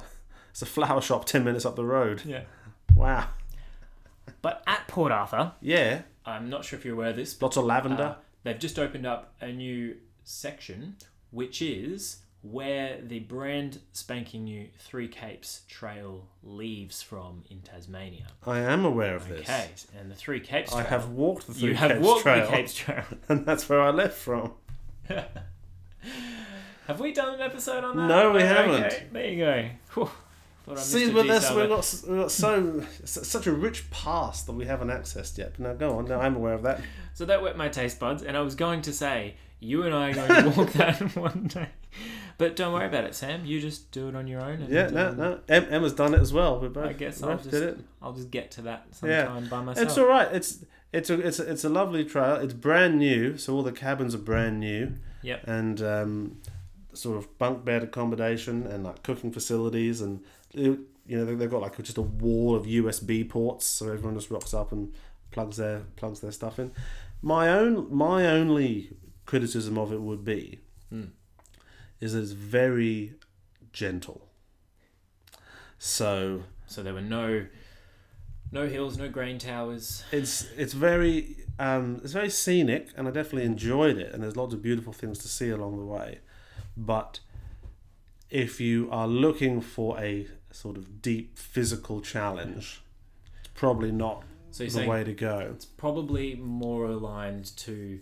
[0.52, 2.22] It's a flower shop ten minutes up the road.
[2.26, 2.44] Yeah.
[2.96, 3.28] Wow.
[4.44, 6.02] But at Port Arthur, Yeah.
[6.26, 8.04] I'm not sure if you're aware of this, Lots of lavender.
[8.04, 10.98] uh, they've just opened up a new section,
[11.32, 18.28] which is where the brand spanking new Three Capes Trail leaves from in Tasmania.
[18.46, 19.42] I am aware of this.
[19.42, 22.52] Okay, and the Three Capes I have walked the Three you have walked Trail, the
[22.52, 23.04] Capes Trail.
[23.30, 24.54] and that's where I left from.
[26.88, 28.08] have we done an episode on that?
[28.08, 29.14] No, we Okay, haven't.
[29.14, 29.70] There you go.
[29.94, 30.10] Whew.
[30.66, 34.52] Thought I See, with this, we've got we've got so such a rich past that
[34.54, 35.54] we haven't accessed yet.
[35.54, 36.06] But now go on.
[36.06, 36.82] Now I'm aware of that.
[37.14, 40.12] So that wet my taste buds, and I was going to say you and I
[40.12, 41.70] are going to walk that one day,
[42.38, 43.44] but don't worry about it, Sam.
[43.44, 44.62] You just do it on your own.
[44.62, 45.40] And, Yeah, no, no.
[45.50, 46.60] Em, Emma's done it as well.
[46.60, 47.78] We both, I guess I'll just.
[48.02, 49.26] I'll just get to that Yeah.
[49.26, 49.88] sometime by myself.
[49.88, 50.28] It's all right.
[50.32, 52.36] It's it's a it's a, it's a lovely trail.
[52.36, 54.94] It's brand new, so all the cabins are brand new.
[55.24, 55.44] Yep.
[55.48, 56.42] And um,
[56.94, 60.22] sort of bunk bed accommodation and like cooking facilities and
[60.54, 64.30] you know they- they've got like just a wall of USB ports, so everyone just
[64.32, 64.94] rocks up and
[65.32, 66.72] plugs their plugs their stuff in.
[67.22, 68.90] My own my only
[69.26, 71.06] criticism of it would be Hmm.
[72.02, 73.14] is that it's very
[73.72, 74.28] gentle.
[75.78, 77.46] So So there were no
[78.52, 80.04] no hills, no grain towers.
[80.12, 84.54] it's it's very um, it's very scenic and I definitely enjoyed it and there's lots
[84.54, 86.20] of beautiful things to see along the way
[86.76, 87.20] but
[88.30, 92.82] if you are looking for a sort of deep physical challenge
[93.40, 98.00] it's probably not So the way to go it's probably more aligned to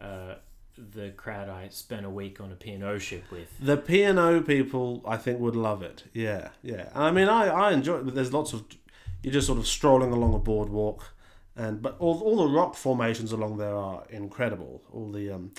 [0.00, 0.34] uh,
[0.78, 3.48] the crowd I spent a week on a P&O ship with.
[3.60, 7.98] the P&O people I think would love it yeah yeah I mean I, I enjoy
[7.98, 8.64] it but there's lots of
[9.22, 11.12] you're just sort of strolling along a boardwalk
[11.56, 14.82] and but all, all the rock formations along there are incredible.
[14.92, 15.50] All the um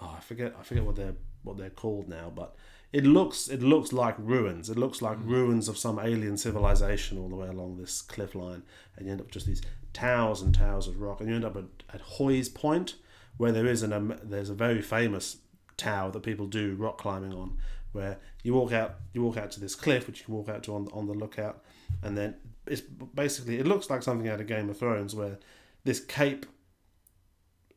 [0.00, 2.54] oh I forget I forget what they're what they're called now but
[2.92, 4.70] it looks it looks like ruins.
[4.70, 8.62] It looks like ruins of some alien civilization all the way along this cliff line
[8.96, 11.56] and you end up just these towers and towers of rock and you end up
[11.56, 12.94] at, at Hauy's Point
[13.36, 15.38] where there is an um, there's a very famous
[15.76, 17.56] tower that people do rock climbing on
[17.92, 20.62] where you walk out you walk out to this cliff which you can walk out
[20.62, 21.64] to on, on the lookout
[22.02, 25.38] and then it's basically it looks like something out of Game of Thrones where
[25.84, 26.46] this cape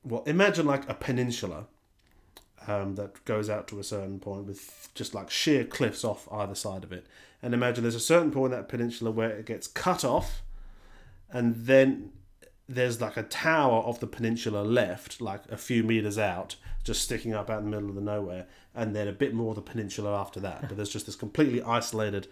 [0.03, 1.67] well imagine like a peninsula
[2.67, 6.55] um, that goes out to a certain point with just like sheer cliffs off either
[6.55, 7.05] side of it.
[7.41, 10.43] And imagine there's a certain point in that peninsula where it gets cut off
[11.29, 12.11] and then
[12.69, 17.33] there's like a tower of the peninsula left like a few meters out just sticking
[17.33, 18.45] up out in the middle of the nowhere.
[18.75, 20.67] And then a bit more of the peninsula after that.
[20.67, 22.27] But there's just this completely isolated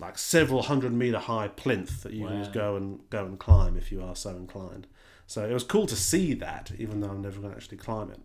[0.00, 3.76] like several hundred meter high plinth that you can just go and go and climb
[3.76, 4.86] if you are so inclined.
[5.26, 8.10] So it was cool to see that, even though I'm never going to actually climb
[8.10, 8.20] it.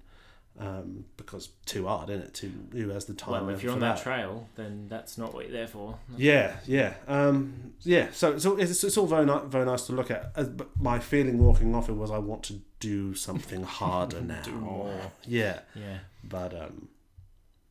[0.58, 2.34] um, because too hard, isn't it?
[2.34, 3.46] Too who has the time?
[3.46, 5.98] Well, if you're on that trail, then that's not what you're there for.
[6.18, 8.08] Yeah, yeah, um, yeah.
[8.14, 10.32] So it's all, it's, it's all very nice, very nice to look at.
[10.36, 14.42] Uh, but my feeling walking off it was I want to do something harder now.
[14.44, 15.12] Do more.
[15.28, 15.98] Yeah, Yeah.
[16.24, 16.88] but um,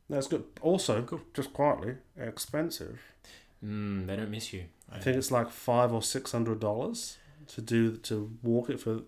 [0.07, 0.43] that's good.
[0.61, 3.01] Also, just quietly, expensive.
[3.63, 4.65] Mm, they don't miss you.
[4.91, 9.01] I think it's like five or six hundred dollars to do to walk it for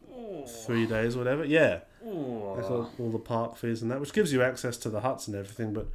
[0.65, 1.43] three days or whatever.
[1.45, 5.01] Yeah, That's all, all the park fees and that, which gives you access to the
[5.01, 5.73] huts and everything.
[5.73, 5.87] But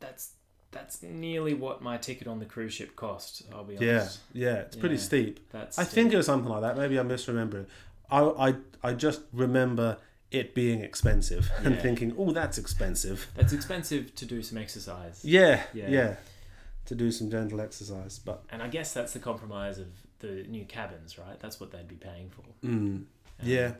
[0.00, 0.32] That's
[0.70, 3.42] that's nearly what my ticket on the cruise ship cost.
[3.52, 4.18] I'll be yeah, honest.
[4.32, 5.00] yeah, yeah, it's pretty Yeah.
[5.00, 5.50] steep.
[5.52, 6.76] That's I think it was something like that.
[6.76, 7.66] Maybe I'm misremembering.
[8.10, 9.98] I I, I just remember
[10.32, 13.28] it being expensive and thinking, oh, that's expensive.
[13.36, 15.20] that's expensive to do some exercise.
[15.24, 15.88] Yeah, Yeah.
[15.88, 16.14] yeah,
[16.86, 18.18] to do some gentle exercise.
[18.18, 19.88] But And I guess that's the compromise of
[20.20, 21.38] the new cabins, right?
[21.40, 22.42] That's what they'd be paying for.
[22.66, 23.06] mm, Um,
[23.42, 23.72] yeah,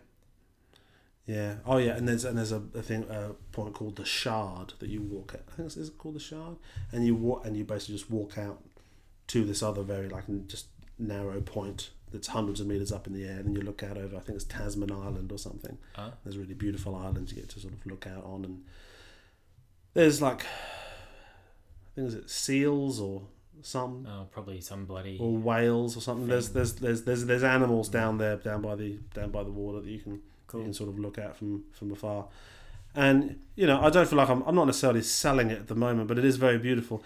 [1.27, 1.55] yeah.
[1.65, 4.91] Oh yeah, and there's and there's a, a thing a point called the Shard that
[4.91, 5.43] you walk at.
[5.53, 6.57] I think it's, is it called the Shard,
[6.93, 8.63] and you walk and you basically just walk out
[9.29, 10.67] to this other very like just
[10.99, 13.97] narrow point that's hundreds of meters up in the air, and then you look out
[13.97, 14.17] over.
[14.17, 15.79] I think it's Tasman Island or something.
[15.97, 16.13] Ah.
[16.25, 18.63] There's really beautiful islands you get to sort of look out on, and
[19.95, 20.45] there's like
[21.95, 23.23] think is it seals or
[23.63, 25.19] something Oh, probably some bloody.
[25.21, 26.27] or whales or something.
[26.27, 26.55] There's Thing.
[26.55, 29.89] there's there's there's there's animals down there down by the down by the water that
[29.91, 30.61] you can Cool.
[30.61, 32.27] you can sort of look at from from afar.
[32.95, 35.75] And you know, I don't feel like I'm I'm not necessarily selling it at the
[35.75, 37.03] moment, but it is very beautiful.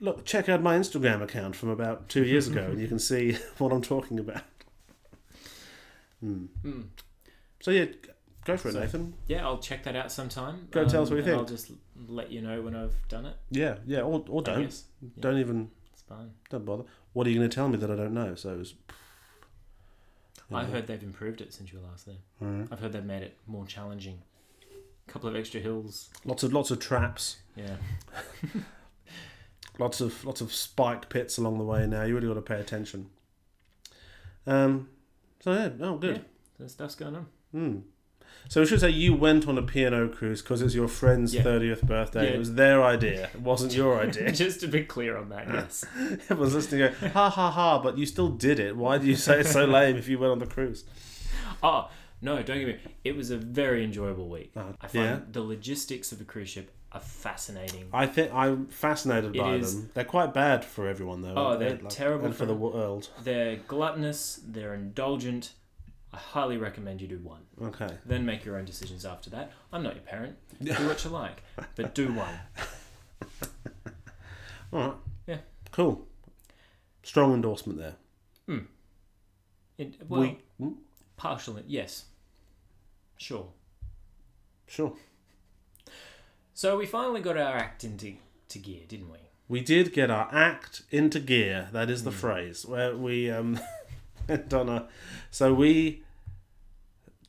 [0.00, 3.36] Look, check out my Instagram account from about two years ago, and you can see
[3.58, 4.42] what I'm talking about.
[6.20, 6.46] Hmm.
[6.64, 6.84] Mm.
[7.60, 7.86] So yeah,
[8.44, 9.14] go for it, So- Nathan.
[9.26, 10.68] Yeah, I'll check that out sometime.
[10.70, 11.36] Go tell us what you think.
[11.38, 11.70] I'll just
[12.08, 13.36] let you know when I've done it.
[13.50, 14.84] Yeah, yeah, or or don't guess.
[15.18, 16.30] don't even It's fine.
[16.50, 16.84] don't bother.
[17.12, 18.34] What are you going to tell me that I don't know?
[18.34, 18.74] So it was.
[20.50, 22.16] you I heard they've improved it since you were last there.
[22.42, 22.68] Alright.
[22.70, 24.20] I've heard they've made it more challenging.
[25.08, 26.10] A couple of extra hills.
[26.24, 27.38] lots of lots of traps.
[27.56, 27.76] Yeah.
[29.78, 32.02] Lots of lots of spiked pits along the way now.
[32.02, 33.08] You really got to pay attention.
[34.46, 34.90] Um.
[35.40, 35.70] So yeah.
[35.80, 36.16] Oh, good.
[36.16, 36.22] Yeah.
[36.58, 37.26] So stuff's going on.
[37.52, 37.78] Hmm.
[38.48, 41.42] So we should say you went on a P&O cruise because it's your friend's Yeah.
[41.42, 42.28] thirtieth birthday.
[42.28, 42.34] Yeah.
[42.34, 43.30] It was their idea.
[43.32, 44.30] It wasn't your idea.
[44.32, 45.84] just to be clear on that, yes.
[46.28, 46.92] Everyone's listening.
[47.00, 47.78] Go, ha ha ha!
[47.78, 48.76] But you still did it.
[48.76, 50.84] Why do you say it's so lame if you went on the cruise?
[51.62, 51.88] Oh,
[52.20, 52.76] no, don't get me.
[53.04, 54.52] It was a very enjoyable week.
[54.56, 55.20] Uh, I find yeah.
[55.30, 57.88] the logistics of a cruise ship are fascinating.
[57.92, 59.90] I think I'm fascinated It by is- them.
[59.94, 61.34] They're quite bad for everyone though.
[61.34, 61.88] Oh, aren't they're they?
[61.88, 63.08] terrible and for for- the world.
[63.24, 65.52] They're gluttonous, they're indulgent.
[66.12, 67.40] I highly recommend you do one.
[67.62, 67.88] Okay.
[68.04, 69.52] Then make your own decisions after that.
[69.72, 70.36] I'm not your parent.
[70.62, 71.42] Do what you like,
[71.74, 72.34] but do one.
[74.72, 74.94] All right.
[75.26, 75.38] Yeah.
[75.70, 76.06] Cool.
[77.02, 77.96] Strong endorsement there.
[79.78, 80.74] It, well, we, mm,
[81.16, 82.04] partial, yes.
[83.16, 83.48] Sure.
[84.68, 84.92] sure.
[86.54, 88.14] So we finally got our act into
[88.50, 89.18] to gear, didn't we?
[89.48, 91.68] We did get our act into gear.
[91.72, 92.16] That is the Hmm.
[92.18, 93.58] phrase where we um,
[94.28, 94.88] went on a.
[95.30, 96.02] So we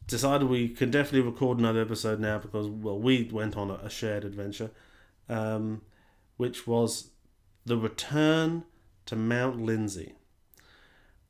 [0.07, 3.89] decided we could definitely record another episode now because well we went on a, a
[3.89, 4.71] shared adventure,
[5.29, 5.81] um,
[6.37, 7.09] which was
[7.65, 8.63] the return
[9.05, 10.13] to Mount Lindesay,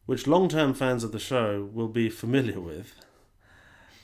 [0.05, 2.93] which long-term fans of the show will be familiar with.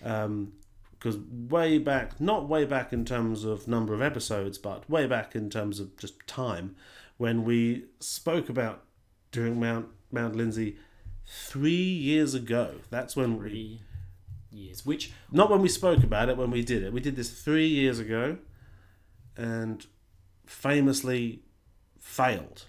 [0.04, 0.54] Um,
[1.00, 5.34] because way back, not way back in terms of number of episodes, but way back
[5.34, 6.76] in terms of just time,
[7.16, 8.84] when we spoke about
[9.32, 10.76] doing Mount Mount Lindesay
[11.30, 12.76] three years ago.
[12.90, 13.82] That's when we Three
[14.52, 14.86] years.
[14.86, 16.92] Which not when we spoke about it, when we did it.
[16.92, 18.38] We did this three years ago,
[19.38, 19.86] and
[20.46, 21.44] famously
[22.00, 22.66] failed.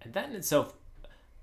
[0.00, 0.74] and that in itself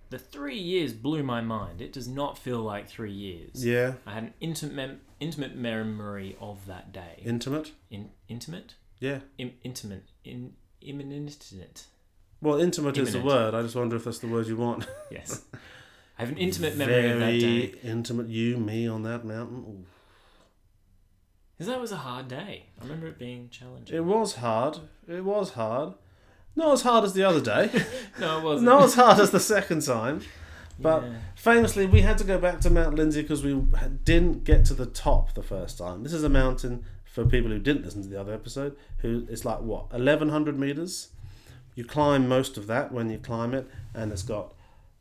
[0.10, 1.82] the three years blew my mind.
[1.82, 3.66] It does not feel like three years.
[3.66, 7.22] Yeah, I had an intimate intimate memory of that day.
[7.26, 7.72] intimate.
[7.90, 8.76] In, intimate?
[9.00, 9.20] Yeah.
[9.38, 10.10] Im- intimate.
[10.24, 11.88] In imminent.
[12.42, 13.54] Well, intimate is the word.
[13.54, 14.86] I just wonder if that's the word you want.
[15.12, 15.44] Yes.
[16.18, 17.74] I have an intimate memory of that Very day.
[17.84, 18.28] intimate.
[18.28, 19.58] You, me on that mountain.
[19.68, 19.86] Ooh.
[21.58, 22.66] Because that was a hard day.
[22.80, 23.96] I remember it being challenging.
[23.96, 24.78] It was hard.
[25.08, 25.94] It was hard.
[26.56, 27.70] Not as hard as the other day.
[28.20, 28.66] no, it wasn't.
[28.66, 30.22] Not as hard as the second time.
[30.80, 31.14] But Yeah.
[31.36, 33.54] famously, we had to go back to Mount Lindesay because we
[34.04, 36.04] didn't get to the top the first time.
[36.04, 38.76] This is a mountain for people who didn't listen to the other episode.
[39.00, 41.10] Who it's like what eleven hundred meters.
[41.76, 44.54] You climb most of that when you climb it, and it's got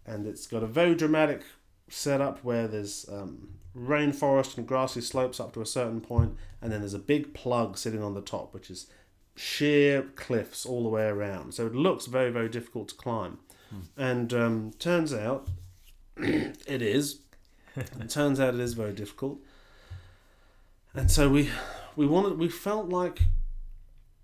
[0.07, 1.43] and it's got a very dramatic
[1.89, 6.81] setup where there's um, rainforest and grassy slopes up to a certain point, and then
[6.81, 8.87] there's a big plug sitting on the top, which is
[9.35, 11.55] sheer cliffs all the way around.
[11.55, 13.39] So it looks very very difficult to climb,
[13.97, 15.49] and um, turns out
[16.17, 17.21] it is.
[17.77, 19.39] it turns out it is very difficult.
[20.95, 21.51] And so we
[21.97, 23.23] we wanted we felt like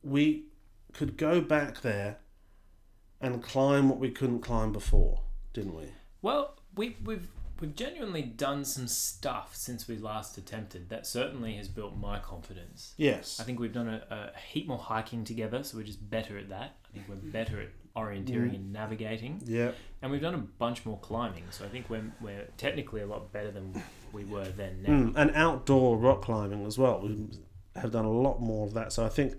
[0.02, 0.44] we
[0.92, 2.18] could go back there
[3.20, 5.20] and climb what we couldn't climb before,
[5.52, 5.84] didn't we?
[6.22, 7.28] Well, we, we've
[7.60, 10.88] we've genuinely done some stuff since we last attempted.
[10.90, 12.94] That certainly has built my confidence.
[12.96, 13.40] Yes.
[13.40, 16.48] I think we've done a, a heap more hiking together, so we're just better at
[16.50, 16.76] that.
[16.88, 18.54] I think we're better at orienteering Mm.
[18.54, 19.72] and navigating, Yeah.
[20.02, 21.42] and we've done a bunch more climbing.
[21.50, 23.82] So I think we're we're technically a lot better than
[24.12, 24.82] we were then.
[24.82, 24.88] Now.
[24.90, 27.00] Mm, and outdoor rock climbing as well.
[27.00, 27.28] We
[27.74, 28.92] have done a lot more of that.
[28.92, 29.34] So I think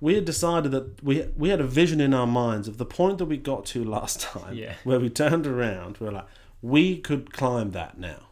[0.00, 3.18] we had decided that we we had a vision in our minds of the point
[3.18, 4.74] that we got to last time, Yeah.
[4.84, 5.98] where we turned around.
[5.98, 6.26] We were like,
[6.62, 8.28] we could climb that now,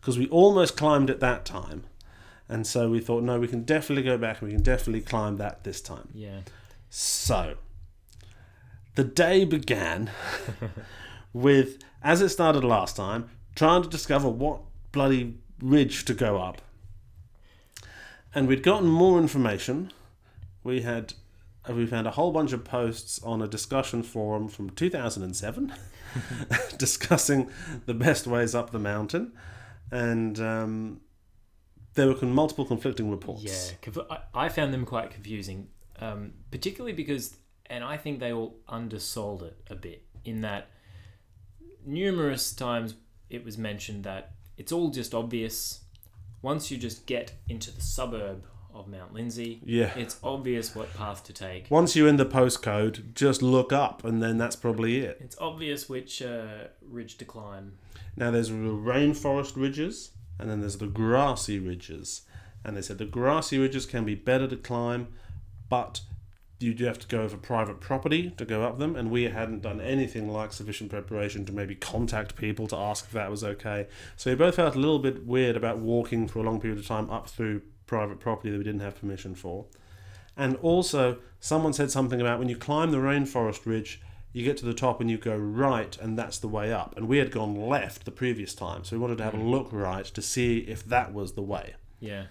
[0.00, 1.84] because we almost climbed it that time,
[2.48, 5.36] and so we thought, no, we can definitely go back and we can definitely climb
[5.38, 6.08] that this time.
[6.14, 6.40] Yeah.
[6.90, 7.54] So,
[8.96, 10.10] the day began
[11.32, 14.60] with, as it started last time, trying to discover what
[14.92, 16.60] bloody ridge to go up.
[18.34, 19.92] And we'd gotten more information.
[20.64, 21.14] We had
[21.68, 25.72] uh, we found a whole bunch of posts on a discussion forum from 2007
[26.78, 27.50] discussing
[27.86, 29.32] the best ways up the mountain.
[29.90, 31.00] And um,
[31.94, 33.74] there were multiple conflicting reports.
[33.86, 35.68] Yeah, I, I found them quite confusing,
[36.00, 40.70] um, particularly because, and I think they all undersold it a bit in that
[41.84, 42.94] numerous times
[43.28, 45.80] it was mentioned that it's all just obvious.
[46.40, 48.46] Once you just get into the suburb
[48.82, 49.92] of Mount Lindesay, Yeah.
[49.96, 51.70] it's obvious what path to take.
[51.70, 55.18] Once you're in the postcode, just look up, and then that's probably it.
[55.20, 57.74] It's obvious which uh, ridge to climb.
[58.16, 62.22] Now, there's the rainforest ridges, and then there's the grassy ridges.
[62.64, 65.08] And they said the grassy ridges can be better to climb,
[65.68, 66.00] but
[66.60, 68.94] you do have to go over private property to go up them.
[68.94, 73.12] And we hadn't done anything like sufficient preparation to maybe contact people to ask if
[73.12, 73.88] that was okay.
[74.16, 76.86] So we both felt a little bit weird about walking for a long period of
[76.86, 79.66] time up through private property that we didn't have permission for.
[80.36, 84.00] And also, someone said something about when you climb the rainforest ridge,
[84.32, 86.96] you get to the top and you go right, and that's the way up.
[86.96, 89.50] And we had gone left the previous time, so we wanted to have a mm.
[89.50, 91.74] look right to see if that was the way.
[92.00, 92.26] Yeah.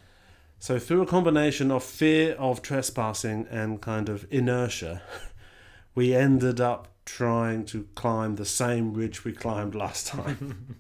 [0.58, 5.04] So, through a combination of fear of trespassing and kind of inertia,
[5.96, 10.78] we ended up trying to climb the same ridge we climbed last time.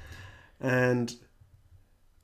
[0.60, 1.14] and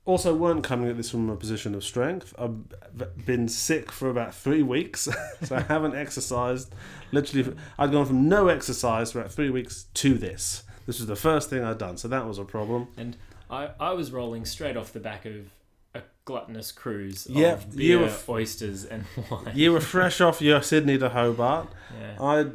[0.07, 2.33] also weren't coming at this from a position of strength.
[2.39, 5.07] I've been sick for about three weeks,
[5.43, 6.73] so I haven't exercised.
[7.11, 10.63] Literally, I'd gone from no exercise for about three weeks to this.
[10.85, 12.87] This was the first thing I'd done, so that was a problem.
[12.95, 13.17] And
[13.51, 15.51] I, I was rolling straight off the back of
[15.93, 19.51] a gluttonous cruise Yeah, of you beer, were oysters, and wine.
[19.53, 21.67] You were fresh off your Sydney to Hobart.
[21.99, 22.15] Yeah.
[22.21, 22.45] I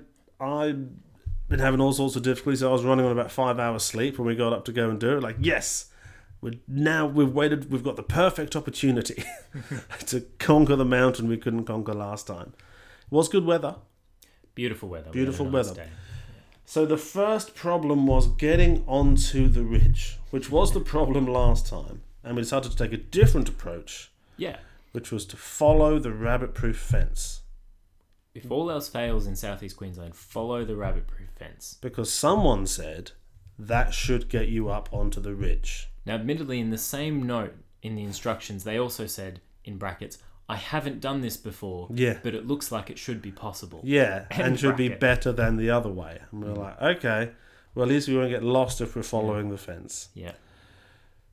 [0.43, 0.89] I'd
[1.51, 2.63] been having all sorts of difficulties.
[2.63, 4.99] I was running on about five hours sleep when we got up to go and
[4.99, 5.23] do it.
[5.23, 5.91] Like, yes,
[6.43, 7.71] we now we've waited.
[7.71, 9.25] We've got the perfect opportunity
[10.07, 12.53] to conquer the mountain we couldn't conquer last time.
[13.07, 13.77] It was good weather.
[14.55, 15.07] Beautiful weather.
[15.11, 15.75] we Beautiful nice weather.
[15.85, 15.89] day.
[16.67, 22.03] So the first problem was getting onto the ridge, which was the problem last time,
[22.23, 24.59] and we decided to take a different approach, Yeah.
[24.93, 27.41] which was to follow the rabbit-proof fence.
[28.35, 31.77] If all else fails in southeast Queensland, follow the rabbit-proof fence.
[31.83, 33.13] because someone said
[33.59, 35.91] that should get you up onto the ridge.
[36.07, 40.57] Now, admittedly, in the same note in the instructions, they also said in brackets, "I
[40.57, 42.19] haven't done this before, Yeah.
[42.23, 45.57] but it looks like it should be possible." Yeah, and, And should be better than
[45.57, 46.21] the other way.
[46.31, 47.31] And we we're like, okay,
[47.75, 50.09] well, at least we won't get lost if we're following the fence.
[50.15, 50.33] Yeah.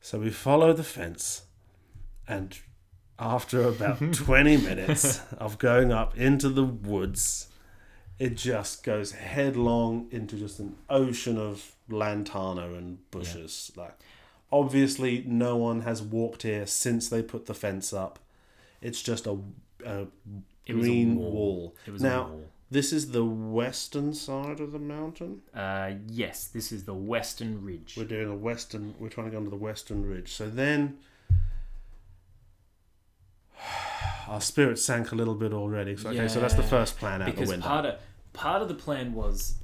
[0.02, 1.44] So we follow the fence,
[2.28, 2.58] and
[3.18, 7.48] after about 20 minutes of going up into the woods,
[8.18, 13.72] it just goes headlong into just an ocean of lantana and bushes.
[13.76, 13.98] Like,
[14.52, 18.20] obviously, no one has walked here since they put the fence up.
[18.82, 19.38] It's just a,
[19.86, 20.08] a
[20.66, 21.32] It was a green wall.
[21.32, 21.76] wall.
[21.86, 22.44] It was now, wall.
[22.72, 25.42] this is the western side of the mountain.
[25.54, 27.96] Uh, yes, this is the Western Ridge.
[27.98, 28.96] We're doing a western.
[29.00, 30.32] We're trying to go onto the western ridge.
[30.32, 30.98] So then,
[34.28, 35.98] our spirits sank a little bit already.
[35.98, 37.66] So okay, so that's the first plan out the because window.
[37.68, 38.00] part of
[38.34, 39.56] part of the plan was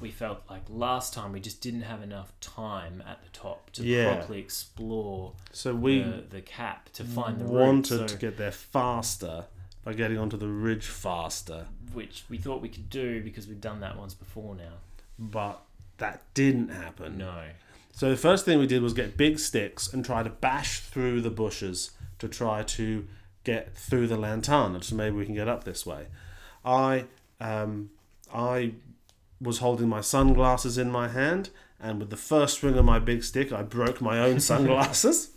[0.00, 3.82] we felt like last time we just didn't have enough time at the top to
[3.82, 4.14] Yeah.
[4.16, 8.52] properly explore so we the, the cap to find the wanted route, to get there
[8.52, 9.46] faster
[9.84, 13.80] by getting onto the ridge faster, which we thought we could do because we've done
[13.80, 14.74] that once before now.
[15.18, 15.62] but
[15.98, 17.18] that didn't happen.
[17.18, 17.44] No.
[17.92, 21.20] So the first thing we did was get big sticks and try to bash through
[21.20, 23.06] the bushes to try to
[23.44, 26.06] get through the lantana, so maybe we can get up this way.
[26.64, 27.04] I
[27.40, 27.90] um,
[28.32, 28.72] I
[29.40, 33.24] was holding my sunglasses in my hand, and with the first swing of my big
[33.24, 35.30] stick, I broke my own sunglasses.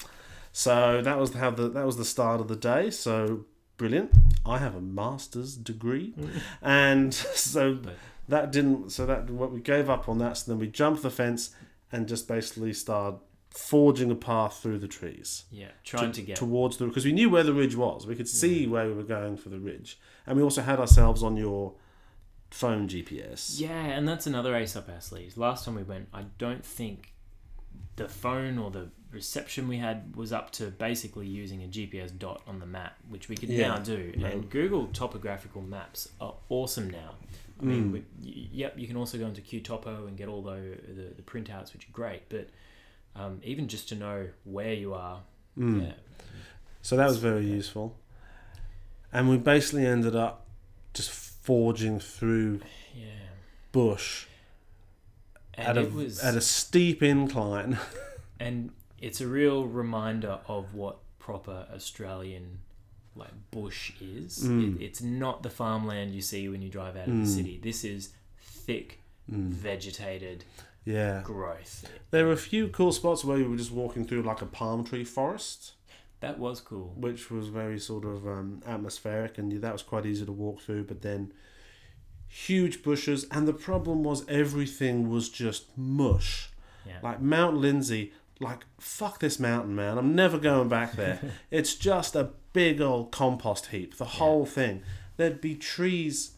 [0.51, 2.89] So that was how the that was the start of the day.
[2.91, 3.45] So
[3.77, 4.11] brilliant.
[4.45, 6.13] I have a master's degree,
[6.61, 7.79] and so
[8.27, 8.91] that didn't.
[8.91, 10.37] So that what we gave up on that.
[10.37, 11.55] So then we jumped the fence
[11.91, 16.77] and just basically started forging a path through the trees Yeah, trying to, get towards
[16.77, 18.07] the because we knew where the ridge was.
[18.07, 21.21] We could see where we were going for the ridge, and we also had ourselves
[21.23, 21.73] on your
[22.53, 23.59] phone GPS.
[23.59, 25.37] Yeah, and that's another ace up our sleeves.
[25.37, 27.13] Last time we went, I don't think
[27.95, 32.41] the phone or the reception we had was up to basically using a GPS dot
[32.47, 33.69] on the map, which we can Yeah.
[33.69, 34.13] now do.
[34.17, 34.27] No.
[34.27, 37.15] And Google topographical maps are awesome now.
[37.59, 37.67] I Mm.
[37.67, 38.03] mean, we,
[38.51, 41.87] yep, you can also go into QTopo and get all the, the, the printouts, which
[41.87, 42.29] are great.
[42.29, 42.49] But
[43.15, 45.21] um, even just to know where you are,
[45.57, 45.83] Mm.
[45.87, 45.93] yeah,
[46.83, 47.95] So that was very useful.
[49.11, 50.47] And we basically ended up
[50.95, 52.61] just forging through
[52.95, 53.05] yeah.
[53.71, 54.25] bush
[55.55, 57.77] And at a, was at a steep incline.
[58.39, 62.59] and it's a real reminder of what proper Australian
[63.15, 64.39] like bush is.
[64.47, 64.77] Mm.
[64.79, 67.25] It, it's not the farmland you see when you drive out of Mm.
[67.25, 67.59] the city.
[67.61, 68.09] This is
[68.41, 68.99] thick,
[69.31, 69.49] Mm.
[69.49, 70.45] vegetated
[70.85, 71.21] Yeah.
[71.23, 71.85] growth.
[72.11, 74.83] There were a few cool spots where we were just walking through like a palm
[74.83, 75.72] tree forest,
[76.23, 76.93] That was cool.
[76.95, 80.85] which was very sort of um, atmospheric, and that was quite easy to walk through.
[80.85, 81.33] But then
[82.27, 86.49] huge bushes, and the problem was everything was just mush.
[86.85, 86.99] Yeah.
[87.03, 89.97] Like Mount Lindesay, like fuck this mountain, man.
[89.97, 91.19] I'm never going back there.
[91.51, 93.97] it's just a big old compost heap.
[93.97, 94.81] The whole thing.
[95.17, 96.31] There'd be trees,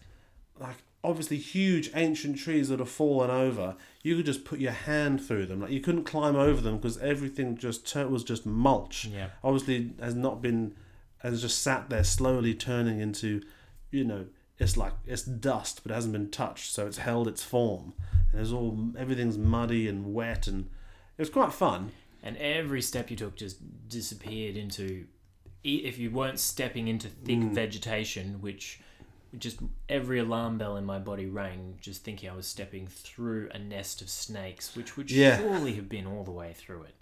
[0.60, 3.76] like obviously huge ancient trees that have fallen over.
[4.04, 5.62] You could just put your hand through them.
[5.62, 9.06] Like you couldn't climb over them because everything just tur- was just mulch.
[9.06, 9.30] Yeah.
[9.44, 10.76] Obviously, has not been
[11.20, 13.42] has just sat there slowly turning into,
[13.90, 14.26] you know,
[14.60, 17.94] it's like it's dust, but it hasn't been touched, so it's held its form.
[18.32, 20.66] And it's all everything's muddy and wet, and
[21.18, 21.92] it was quite fun.
[22.24, 25.06] And every step you took just disappeared into
[25.64, 27.54] if you weren't stepping into thick Mm.
[27.54, 28.80] vegetation, which
[29.40, 29.60] just
[29.90, 34.02] every alarm bell in my body rang, just thinking I was stepping through a nest
[34.02, 35.38] of snakes, which would Yeah.
[35.38, 36.96] surely have been all the way through it.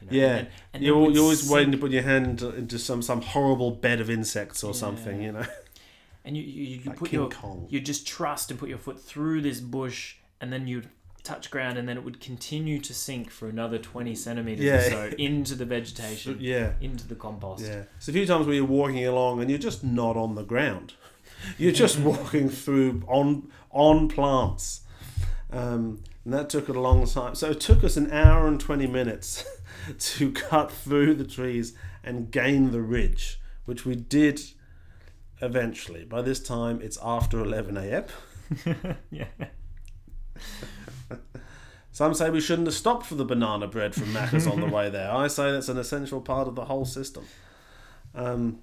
[0.00, 0.36] You know, Yeah.
[0.36, 3.22] and, and You're, you're always sink- waiting to put your hand into, into some some
[3.22, 4.78] horrible bed of insects or Yeah.
[4.80, 5.46] something, you know,
[6.24, 7.66] and you you, you like put King your Kong.
[7.70, 10.88] you just trust and put your foot through this bush, and then you'd
[11.22, 14.76] touch ground, and then it would continue to sink for another twenty centimeters Yeah.
[14.86, 17.64] or so into the vegetation, yeah, into the compost.
[17.64, 17.84] yeah.
[17.98, 20.92] So a few times where you're walking along and you're just not on the ground.
[21.58, 24.82] You're just walking through on on plants.
[25.50, 27.36] Um, and that took a long time.
[27.36, 29.44] So it took us an hour and 20 minutes
[29.98, 31.72] to cut through the trees
[32.02, 34.40] and gain the ridge, which we did
[35.40, 36.04] eventually.
[36.04, 38.04] By this time, it's after 11 a.m.
[39.10, 39.26] yeah.
[41.92, 44.90] Some say we shouldn't have stopped for the banana bread from Macca's on the way
[44.90, 45.10] there.
[45.10, 47.24] I say that's an essential part of the whole system.
[48.14, 48.58] Um,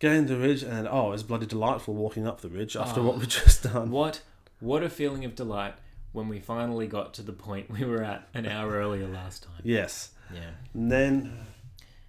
[0.00, 3.04] gained the ridge, and oh, it was bloody delightful walking up the ridge after Ah.
[3.04, 3.90] what we'd just done.
[3.92, 4.22] What
[4.58, 5.74] what a feeling of delight
[6.12, 9.60] when we finally got to the point we were at an hour earlier last time.
[9.62, 10.10] Yes.
[10.34, 10.50] Yeah.
[10.74, 11.38] And then,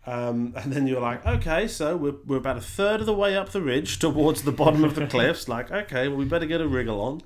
[0.05, 3.37] um, and then you're like, okay, so we're, we're about a third of the way
[3.37, 5.47] up the ridge towards the bottom of the cliffs.
[5.47, 7.21] Like, okay, well, we better get a wriggle on.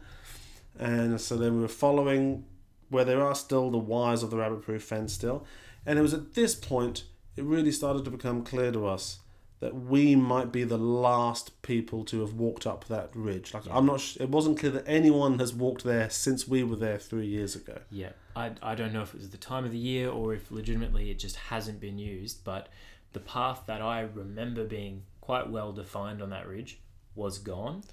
[0.78, 2.46] And so then we were following
[2.90, 5.46] where there are still the wires of the rabbit proof fence still.
[5.86, 7.06] And it was at this point
[7.38, 9.20] it really started to become clear to us
[9.62, 13.54] that we might be the last people to have walked up that ridge.
[13.54, 16.76] Like, I'm not, sh- it wasn't clear that anyone has walked there since we were
[16.76, 17.80] there three years ago.
[17.90, 18.10] Yeah.
[18.36, 21.10] I, I don't know if it was the time of the year or if legitimately
[21.10, 22.68] it just hasn't been used, but
[23.14, 26.80] the path that I remember being quite well defined on that ridge
[27.16, 27.84] was gone.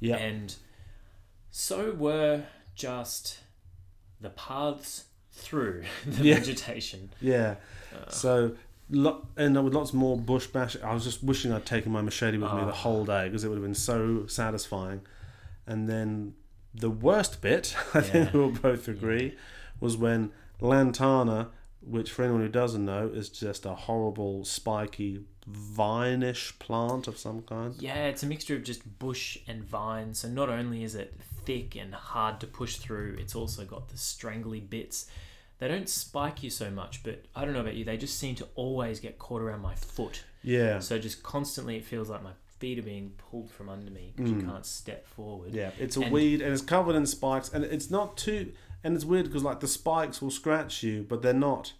[0.00, 0.16] Yeah.
[0.16, 0.54] And
[1.50, 2.44] so were
[2.74, 3.40] just
[4.20, 6.34] the paths through the Yeah.
[6.36, 7.10] vegetation.
[7.20, 7.56] Yeah.
[7.94, 8.56] Uh, So,
[8.90, 10.76] lo- and with lots more bush bash.
[10.82, 12.66] I was just wishing I'd taken my machete with me Ah.
[12.66, 15.00] the whole day because it would have been so satisfying.
[15.66, 16.34] And then
[16.74, 19.36] the worst bit, I think we'll both agree,
[19.80, 21.48] was when lantana,
[21.80, 27.42] which for anyone who doesn't know is just a horrible spiky vine-ish plant of some
[27.42, 27.74] kind.
[27.80, 30.14] Yeah, it's a mixture of just bush and vine.
[30.14, 31.14] So not only is it
[31.44, 35.06] thick and hard to push through, it's also got the strangly bits.
[35.64, 38.34] They don't spike you so much, but I don't know about you, they just seem
[38.34, 40.22] to always get caught around my foot.
[40.42, 40.78] Yeah.
[40.80, 44.30] So just constantly it feels like my feet are being pulled from under me because
[44.30, 44.44] you Mm.
[44.44, 45.54] can't step forward.
[45.54, 48.52] Yeah, it's a And- weed and it's covered in spikes, and it's not too.
[48.82, 51.72] And it's weird because like the spikes will scratch you, but they're not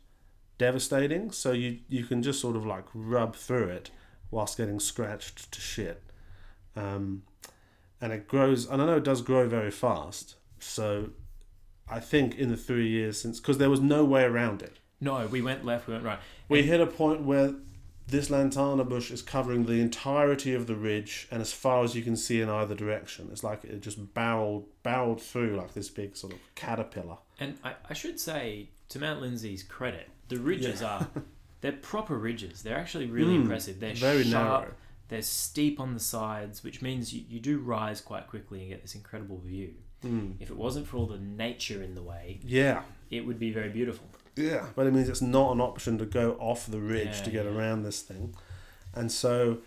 [0.56, 1.30] devastating.
[1.30, 3.90] So you you can just sort of like rub through it
[4.30, 6.02] whilst getting scratched to shit.
[6.74, 7.24] Um,
[8.00, 10.36] and it grows, and I know it does grow very fast.
[10.58, 11.10] So
[11.96, 14.78] I think in the three years since, because there was no way around it.
[15.00, 15.86] No, we went left.
[15.86, 16.18] We went right.
[16.48, 17.54] We And- hit a point where
[18.06, 22.02] this lantana bush is covering the entirety of the ridge and as far as you
[22.02, 23.28] can see in either direction.
[23.32, 27.16] It's like it just barreled barreled through like this big sort of caterpillar.
[27.40, 31.08] And I, I should say, to Mount Lindesay's credit, the ridges are
[31.62, 32.62] they're proper ridges.
[32.62, 33.80] They're actually really Mm, impressive.
[33.80, 34.62] They're very sharp.
[34.62, 34.74] narrow.
[35.08, 38.82] They're steep on the sides, which means you, you do rise quite quickly and get
[38.82, 39.74] this incredible view.
[40.04, 40.34] Mm.
[40.40, 42.82] If it wasn't for all the nature in the way, Yeah.
[43.10, 44.06] it would be very beautiful.
[44.36, 47.30] Yeah, but it means it's not an option to go off the ridge Yeah, to
[47.30, 47.52] get yeah.
[47.52, 48.34] around this thing.
[48.94, 49.58] And so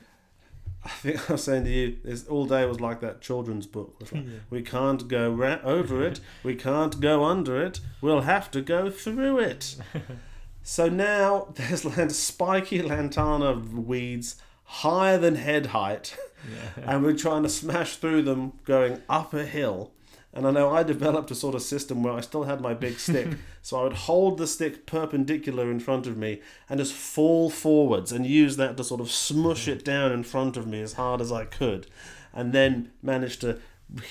[0.83, 3.95] I think I was saying to you, this all day was like that children's book.
[4.11, 8.61] Like, We can't go ra- over it, we can't go under it, we'll have to
[8.61, 9.75] go through it.
[10.63, 16.15] so now there's land- spiky lantana weeds higher than head height,
[16.75, 19.91] and we're trying to smash through them going up a hill.
[20.37, 22.99] And I know I developed a sort of system where I still had my big
[22.99, 23.27] stick.
[23.63, 28.11] so I would hold the stick perpendicular in front of me and just fall forwards
[28.11, 31.21] and use that to sort of smush it down in front of me as hard
[31.21, 31.87] as I could.
[32.33, 33.59] And then manage to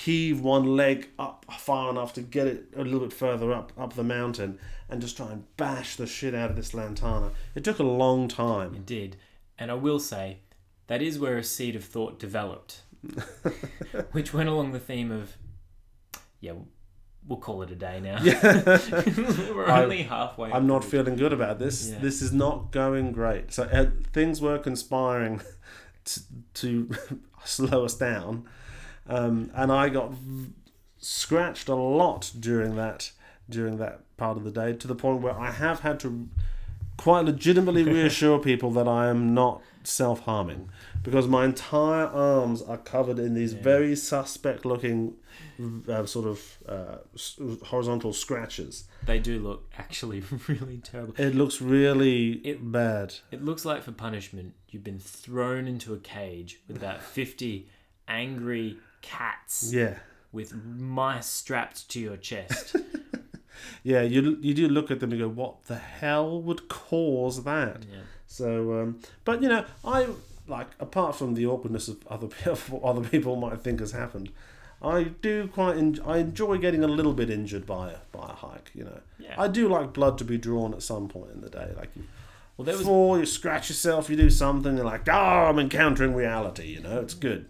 [0.05, 3.93] heave one leg up far enough to get it a little bit further up up
[3.93, 4.59] the mountain
[4.89, 7.31] and just try and bash the shit out of this lantana.
[7.55, 8.75] It took a long time.
[8.75, 9.17] It did.
[9.61, 10.39] And I will say,
[10.89, 12.83] that is where a seed of thought developed,
[14.11, 15.37] which went along the theme of,
[16.41, 16.53] yeah,
[17.27, 18.23] we'll call it a day now.
[18.25, 20.53] We're I- only halfway.
[20.53, 21.91] I'm not feeling good about this.
[21.91, 21.99] Yeah.
[21.99, 23.53] This is not going great.
[23.53, 25.41] So uh, things were conspiring
[26.05, 26.21] to,
[26.55, 26.91] to
[27.45, 28.45] slow us down,
[29.09, 30.13] um, and I got
[30.99, 33.13] scratched a lot during that
[33.49, 36.29] during that part of the day to the point where I have had to
[36.97, 40.69] quite legitimately reassure people that I am not self harming
[41.05, 43.63] because my entire arms are covered in these Yeah.
[43.63, 45.15] very suspect looking
[45.89, 46.97] uh, sort of uh,
[47.67, 48.85] horizontal scratches.
[49.05, 51.15] They do look actually really terrible.
[51.19, 53.15] It looks really It- bad.
[53.31, 57.69] It looks like for punishment, you've been thrown into a cage with about 50
[58.09, 59.95] angry cats Yeah,
[60.33, 62.77] with mice strapped to your chest.
[63.83, 64.03] yeah.
[64.03, 68.01] You you do look at them and go, "What the hell would cause that?" yeah.
[68.27, 70.09] So, um, but you know, I
[70.49, 74.31] like apart from the awkwardness of other people, other people might think has happened.
[74.83, 75.77] I do quite.
[75.79, 78.71] En- I enjoy getting a little bit injured by a by a hike.
[78.75, 79.35] You know, Yeah.
[79.39, 81.73] I do like blood to be drawn at some point in the day.
[81.77, 82.05] Like you
[82.57, 85.13] Well, there was fall, you scratch yourself, you do something, you're like, oh,
[85.49, 86.67] I'm encountering reality.
[86.69, 87.47] You know, it's good.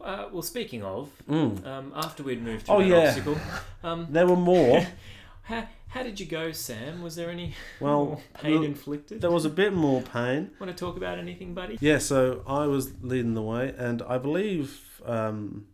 [0.00, 1.64] Uh, well, speaking of, Mm.
[1.66, 3.06] um, after we'd moved through Oh, yeah.
[3.08, 3.36] obstacle,
[3.82, 4.86] um, There were more.
[5.44, 7.00] how, how did you go, Sam?
[7.02, 9.20] Was there any Well, more pain the- inflicted?
[9.20, 10.50] There was a bit more pain.
[10.60, 11.78] Want to talk about anything, buddy?
[11.80, 15.66] Yeah, so I was leading the way, and I believe, um,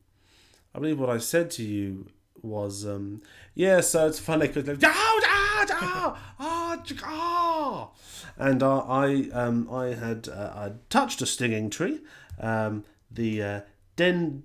[0.75, 2.07] I believe what I said to you
[2.43, 3.23] was, um,
[3.55, 3.81] yeah.
[3.81, 7.91] So it's funny because like, "Ah, ah, ah, ah, ah,"
[8.39, 12.01] and uh, I, um, I had, uh, I touched a stinging tree,
[12.41, 13.61] um, the uh,
[13.97, 14.45] den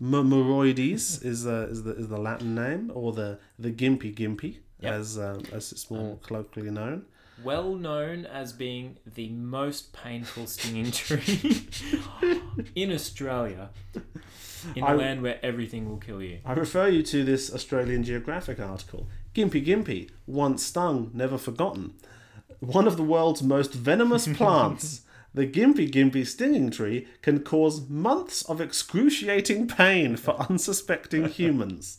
[0.00, 4.92] moroides is uh, is the is the Latin name, or the the gimpy gimpy, Yep.
[4.92, 7.04] as um, as it's more colloquially known.
[7.44, 11.68] Well known as being the most painful stinging tree
[12.74, 13.70] in Australia,
[14.74, 16.38] in a I- land where everything will kill you.
[16.44, 19.08] I refer you to this Australian Geographic article.
[19.34, 21.94] Gimpy Gimpy, once stung, never forgotten.
[22.60, 25.02] One of the world's most venomous plants,
[25.34, 31.98] the Gimpy Gimpy stinging tree can cause months of excruciating pain for unsuspecting humans.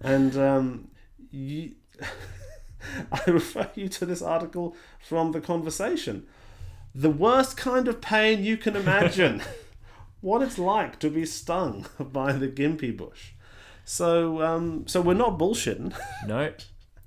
[0.00, 0.88] And um,
[1.30, 1.72] you,
[3.12, 6.26] I refer you to this article from the conversation.
[6.94, 9.42] The worst kind of pain you can imagine.
[10.20, 13.30] what it's like to be stung by the gimpy bush.
[13.84, 15.94] So, um, so we're not bullshitting.
[16.26, 16.52] No,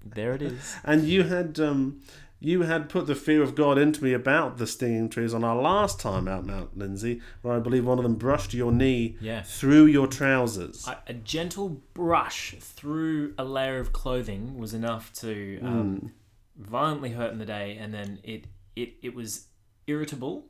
[0.03, 0.75] there it is.
[0.83, 2.01] And you had, um,
[2.45, 5.55] you had put the fear of God into me about the stinging trees on our
[5.55, 9.43] last time out Mount Lindesay, where I believe one of them brushed your knee Yeah.
[9.43, 10.85] through your trousers.
[10.85, 16.11] A, a gentle brush through a layer of clothing was enough to um,
[16.57, 18.43] violently hurt in the day, and then it,
[18.75, 19.45] it, it was
[19.87, 20.43] irritable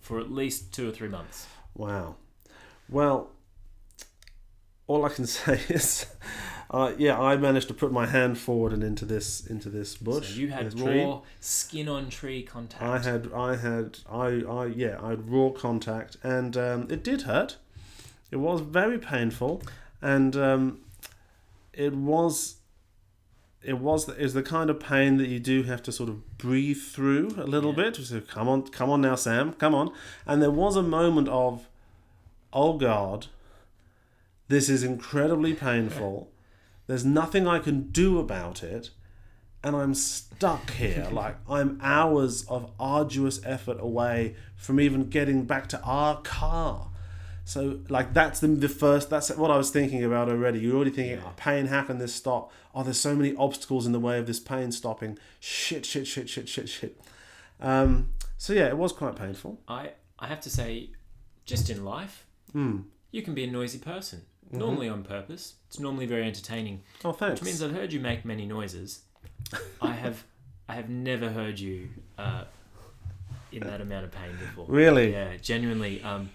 [0.00, 1.46] for at least two or three months.
[1.76, 2.16] Wow.
[2.88, 3.30] Well,
[4.88, 6.06] all I can say is,
[6.70, 10.28] uh, yeah, I managed to put my hand forward and into this into this bush.
[10.28, 11.02] so you had this tree.
[11.04, 12.82] raw skin on tree contact.
[12.82, 17.22] I had, I had, I, I, yeah, I had raw contact, and um, it did
[17.22, 17.56] hurt.
[18.30, 19.62] It was very painful,
[20.00, 20.80] and um,
[21.72, 22.56] it was,
[23.62, 26.78] it was, is the kind of pain that you do have to sort of breathe
[26.80, 27.90] through a little Yeah.
[27.90, 27.96] bit.
[27.96, 29.92] So come on, come on now, Sam, come on.
[30.26, 31.68] And there was a moment of,
[32.52, 33.26] oh God,
[34.46, 36.29] this is incredibly painful.
[36.90, 38.90] There's nothing I can do about it.
[39.62, 41.06] and I'm stuck here.
[41.12, 46.88] like I'm hours of arduous effort away from even getting back to our car.
[47.44, 50.58] So like that's the, the first that's what I was thinking about already.
[50.58, 52.50] You're already thinking, oh, pain, how can this stop?
[52.74, 55.16] Oh, there's so many obstacles in the way of this pain stopping.
[55.38, 57.00] Shit, shit, shit, shit, shit, shit.
[57.60, 59.60] Um, so yeah, it was quite painful.
[59.68, 60.90] I I have to say,
[61.44, 62.84] just in life, Mm.
[63.12, 64.22] you can be a noisy person.
[64.50, 64.58] Mm-hmm.
[64.58, 65.54] Normally on purpose.
[65.68, 66.82] It's normally very entertaining.
[67.04, 67.40] Oh, thanks.
[67.40, 69.02] Which means I've heard you make many noises.
[69.80, 70.24] I have
[70.68, 71.88] I have never heard you
[72.18, 72.44] uh,
[73.52, 74.66] in that amount of pain before.
[74.68, 75.12] Really?
[75.12, 76.02] Yeah, genuinely.
[76.02, 76.30] Um,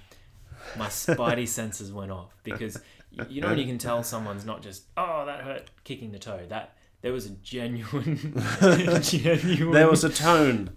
[0.77, 2.81] my spidey senses went off because
[3.29, 6.45] you know when you can tell someone's not just oh that hurt kicking the toe.
[6.49, 8.33] That there was a genuine,
[9.01, 10.71] genuine There was a tone.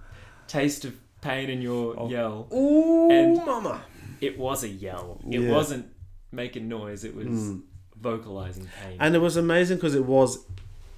[0.46, 2.08] taste of pain in your Oh.
[2.08, 2.48] yell.
[2.52, 3.82] Ooh, And- mama.
[4.20, 5.20] It was a yell.
[5.30, 5.50] It Yeah.
[5.52, 5.86] wasn't
[6.32, 7.04] making noise.
[7.04, 7.62] It was Mm.
[7.96, 8.96] vocalizing pain.
[9.00, 10.44] And it was amazing because it was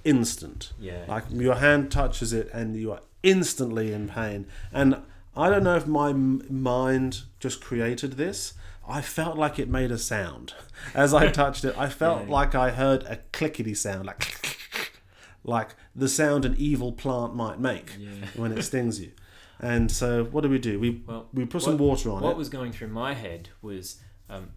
[0.03, 0.73] instant.
[0.79, 1.05] yeah.
[1.07, 4.47] Like your hand touches it and you are instantly in pain.
[4.71, 4.97] And
[5.35, 8.53] I don't know if my m- mind just created this.
[8.87, 10.53] I felt like it made a sound
[10.95, 11.75] as I touched it.
[11.77, 12.31] I felt Yeah.
[12.33, 14.57] like I heard a clickety sound, like
[15.43, 18.09] like the sound an evil plant might make yeah.
[18.35, 19.11] when it stings you.
[19.59, 20.79] And so, what do we do?
[20.79, 22.25] We Well, we put some what- water on what it.
[22.29, 24.49] What was going through my head was um,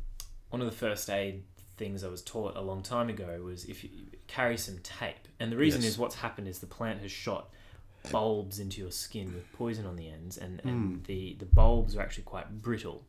[0.55, 1.43] one of the first aid
[1.77, 3.91] things I was taught a long time ago was if you
[4.29, 5.91] carry some tape, and the reason Yes.
[5.93, 7.51] is what's happened is the plant has shot
[8.13, 11.07] bulbs into your skin with poison on the ends, and, and Mm.
[11.07, 13.05] the the bulbs are actually quite brittle.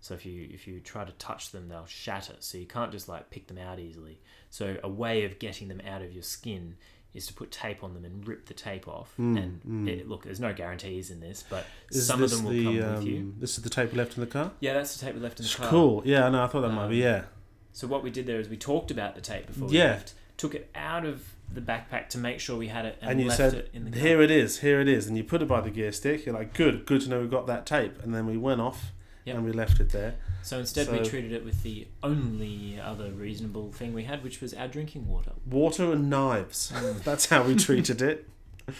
[0.00, 2.36] So if you if you try to touch them, they'll shatter.
[2.38, 4.20] So you can't just like pick them out easily.
[4.50, 6.76] So a way of getting them out of your skin
[7.14, 9.12] is to put tape on them and rip the tape off.
[9.18, 9.88] Mm, and mm.
[9.88, 12.82] It, look, there's no guarantees in this, but Is some of them will the, come
[12.82, 13.34] um, with you.
[13.38, 14.50] This is the tape we left in the car.
[14.60, 15.68] Yeah, that's the tape we left in the It's car.
[15.68, 16.02] cool.
[16.04, 17.06] Yeah, no, I thought that might be.
[17.06, 17.24] Um, Yeah,
[17.72, 19.84] So what we did there is we talked about the tape before we Yeah.
[19.84, 23.20] left, took it out of the backpack to make sure we had it, and, and
[23.20, 24.00] you left said, it in the car.
[24.00, 26.26] "Here it is, here it is," and you put it by the gear stick.
[26.26, 28.90] You're like, "Good, good to know we've got that tape." And then we went off
[29.24, 29.36] Yep.
[29.36, 30.16] and we left it there.
[30.42, 34.52] So instead, we treated it with the only other reasonable thing we had, which was
[34.52, 35.32] our drinking water.
[35.46, 36.72] Water and knives.
[36.74, 37.02] Mm.
[37.04, 38.28] That's how we treated it.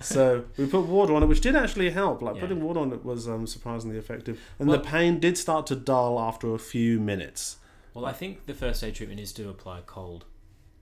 [0.00, 2.22] So we put water on it, which did actually help.
[2.22, 2.40] Like Yeah.
[2.42, 5.76] putting water on it was um, surprisingly effective, and Well- the pain did start to
[5.76, 7.58] dull after a few minutes.
[7.94, 10.24] Well, I think the first aid treatment is to apply cold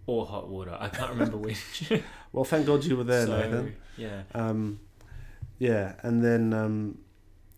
[0.07, 0.77] or hot water.
[0.79, 1.93] I can't remember which.
[2.33, 3.77] Well, thank God you were there, so, Nathan.
[3.97, 4.23] Yeah.
[4.35, 4.81] Um,
[5.59, 6.99] yeah, and then um,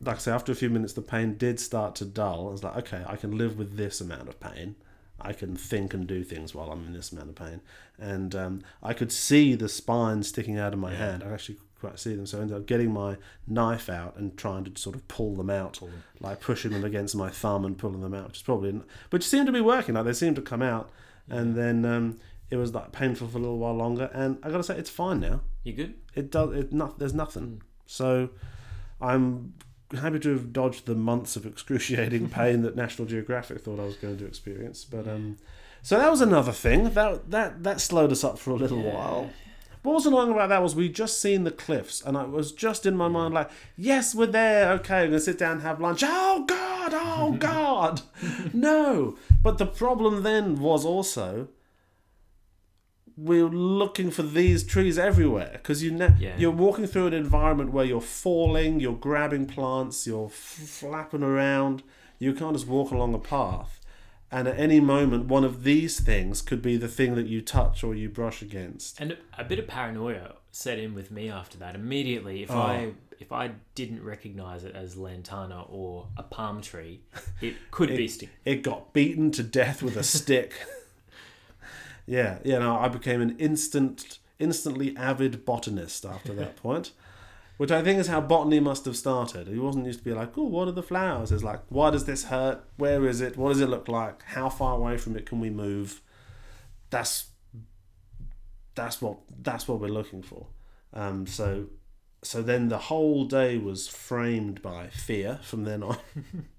[0.01, 2.49] like I say, after a few minutes, the pain did start to dull.
[2.49, 4.76] I was like, okay, I can live with this amount of pain.
[5.18, 7.62] I can think and do things while I'm in this amount of pain,
[7.99, 10.99] and um, I could see the spine sticking out of my Yeah.
[10.99, 11.24] hand.
[11.24, 13.16] I actually quite see them, so I ended up getting my
[13.47, 16.03] knife out and trying to sort of pull them out, Pull them.
[16.20, 18.78] like pushing them against my thumb and pulling them out, which is probably,
[19.11, 19.94] which seemed to be working.
[19.94, 20.90] Like they seemed to come out,
[21.30, 22.18] and then um,
[22.51, 24.11] it was like painful for a little while longer.
[24.12, 25.94] And I got to say, it's fine now You good?
[26.14, 27.61] it does it not there's nothing Mm.
[27.86, 28.30] so
[29.01, 29.55] i'm
[30.01, 33.97] happy to have dodged the months of excruciating pain that national geographic thought i was
[33.97, 35.37] going to experience but um
[35.82, 36.91] so that was another thing.
[36.95, 38.93] That that that slowed us up for a little Yeah.
[38.95, 39.30] while.
[39.84, 42.87] What was annoying about that was we just seen the cliffs and i was just
[42.87, 46.03] in my mind like yes we're there okay i'm gonna sit down and have lunch.
[46.05, 48.01] Oh god oh god!
[48.53, 49.16] No.
[49.45, 51.49] But the problem then was also
[53.17, 56.37] we're looking for these trees everywhere because you ne- Yeah.
[56.37, 61.83] you're walking through an environment where you're falling, you're grabbing plants, you're f- flapping around.
[62.19, 63.81] You can't just walk along a path,
[64.31, 67.85] and at any moment, one of these things could be the thing that you touch
[67.85, 69.01] or you brush against.
[69.01, 71.75] And a, bit of paranoia set in with me after that.
[71.75, 72.59] Immediately, if Oh.
[72.59, 77.01] I if I didn't recognize it as lantana or a palm tree,
[77.41, 78.29] it could be stick.
[78.45, 80.53] It got beaten to death with a stick.
[82.07, 82.59] yeah, yeah.
[82.59, 86.93] No, I became an instant, instantly avid botanist after that point,
[87.57, 89.49] which I think is how botany must have started.
[89.49, 91.33] It wasn't used to be like, oh, what are the flowers?
[91.33, 92.65] It's like, why does this hurt?
[92.77, 93.37] Where is it?
[93.37, 94.23] What does it look like?
[94.23, 96.01] How far away from it can we move?
[96.91, 97.27] That's
[98.75, 100.47] that's what that's what we're looking for.
[100.93, 101.67] Um, so
[102.23, 105.99] so then the whole day was framed by fear from then on.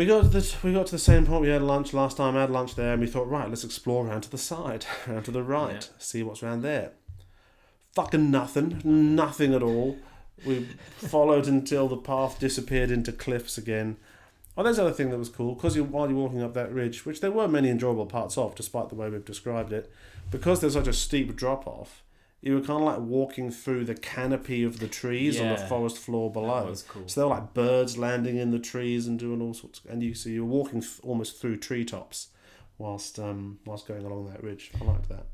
[0.00, 1.42] We got to the we got to the same point.
[1.42, 2.34] We had lunch last time.
[2.34, 5.24] I had lunch there, and we thought, right, let's explore around to the side, around
[5.24, 5.98] to the right, Yeah.
[5.98, 6.92] see what's around there.
[7.94, 9.98] Fucking nothing, nothing at all.
[10.46, 13.98] We followed until the path disappeared into cliffs again.
[14.56, 17.04] Oh, there's another thing that was cool because you, while you're walking up that ridge,
[17.04, 19.92] which there were many enjoyable parts of, despite the way we've described it,
[20.30, 22.02] because there's such a steep drop off,
[22.42, 25.98] you were kind of like walking through the canopy of the trees on the forest
[25.98, 26.60] floor below.
[26.64, 27.02] That was cool.
[27.06, 29.80] So there were like birds landing in the trees and doing all sorts.
[29.88, 32.28] and you so you were walking th- almost through treetops,
[32.78, 34.70] whilst um whilst going along that ridge.
[34.80, 35.26] I liked that.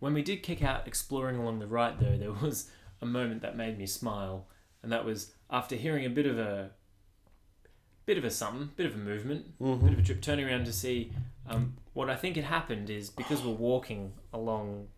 [0.00, 2.68] When we did kick out exploring along the right, though, there was
[3.00, 4.48] a moment that made me smile,
[4.82, 6.70] and that was after hearing a bit of a
[8.04, 9.84] bit of a something, bit of a movement, Mm-hmm.
[9.86, 11.12] bit of a trip, turning around to see
[11.48, 14.88] um, what I think had happened is because we're walking along.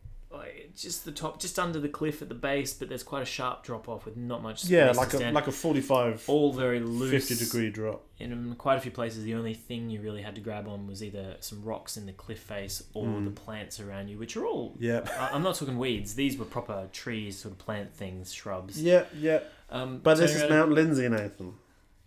[0.76, 3.62] Just the top, just under the cliff at the base, but there's quite a sharp
[3.62, 7.28] drop off with not much space Yeah, like a like a 45, all very loose
[7.28, 8.04] 50 degree drop.
[8.18, 11.02] in quite a few places, the only thing you really had to grab on was
[11.02, 13.24] either some rocks in the cliff face or Mm.
[13.26, 14.74] the plants around you, which are all.
[14.80, 15.08] Yep.
[15.16, 18.82] I- I'm not talking weeds; these were proper trees, sort of plant things, shrubs.
[18.82, 19.52] Yep, yep.
[19.70, 21.54] Um, But this is Mount Lindesay, Nathan.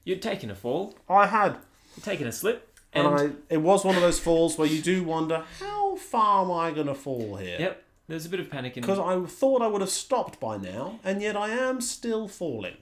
[0.03, 1.57] You'd taken a fall, I had.
[1.95, 4.81] you'd taken a slip, And, and, I, it was one of those falls where you
[4.81, 7.57] do wonder, how far am I going to fall here?
[7.59, 8.77] yep, there was a bit of panic.
[8.77, 12.27] In, Because I thought I would have stopped by now, and yet I am still
[12.27, 12.77] falling.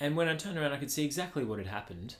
[0.00, 2.16] and when I turned around, I could see exactly what had happened,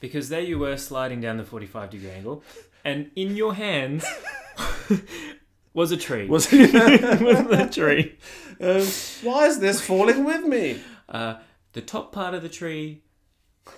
[0.00, 2.42] because there you were sliding down the 45 degree angle,
[2.84, 4.04] and in your hands
[5.74, 6.26] was a tree.
[6.28, 8.16] Was was a tree.
[8.60, 8.86] um,
[9.22, 10.80] why is this falling with me?
[11.08, 11.36] uh,
[11.72, 13.02] the top part of the tree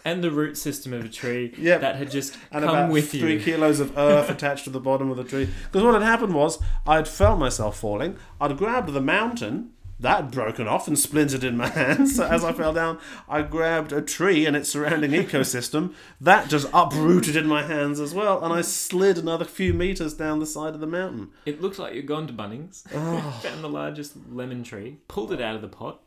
[0.04, 1.80] and the root system of a tree Yep.
[1.80, 3.40] that had just And come about with three you.
[3.40, 5.48] kilos of earth attached to the bottom of the tree.
[5.64, 8.16] Because what had happened was, I'd felt myself falling.
[8.40, 9.70] I'd grabbed the mountain.
[10.00, 12.16] That had broken off and splintered in my hands.
[12.16, 15.94] So as I fell down, I grabbed a tree and its surrounding ecosystem.
[16.20, 18.42] That just uprooted in my hands as well.
[18.42, 21.28] And I slid another few meters down the side of the mountain.
[21.46, 23.38] It looks like you'd gone to Bunnings, Oh.
[23.42, 26.00] found the largest lemon tree, pulled it out of the pot.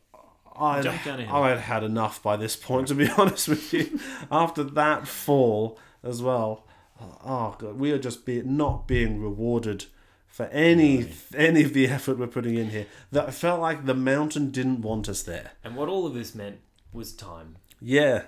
[0.60, 1.36] I'd, Jumped down a hill.
[1.36, 4.00] I'd had enough by this point, to be honest with you.
[4.32, 6.66] After that fall as well,
[7.00, 9.86] oh god, we are just be, not being rewarded
[10.28, 12.86] for any any of the effort we're putting in here.
[13.12, 15.52] That I felt like the mountain didn't want us there.
[15.64, 16.60] And what all of this meant
[16.94, 17.58] was time.
[17.80, 18.24] Yeah,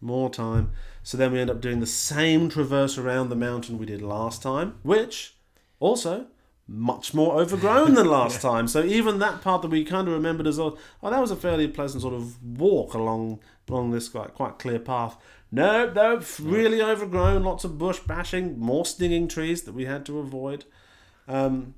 [0.00, 0.72] more time.
[1.02, 4.42] So then we end up doing the same traverse around the mountain we did last
[4.42, 5.34] time, which
[5.80, 6.26] also
[6.66, 8.68] much more overgrown than last time.
[8.68, 11.36] So even that part that we kind of remembered as oh, oh that was a
[11.36, 15.16] fairly pleasant sort of walk along along this quite quite clear path.
[15.50, 17.44] No, no, really overgrown.
[17.44, 20.64] Lots of bush bashing, more stinging trees that we had to avoid.
[21.28, 21.74] Um,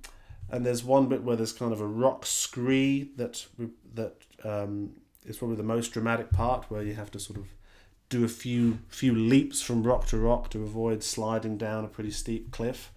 [0.49, 4.15] and there's one bit where there's kind of a rock scree that we, that
[4.45, 4.93] um,
[5.27, 7.47] is probably the most dramatic part, where you have to sort of
[8.09, 12.11] do a few few leaps from rock to rock to avoid sliding down a pretty
[12.11, 12.93] steep cliff.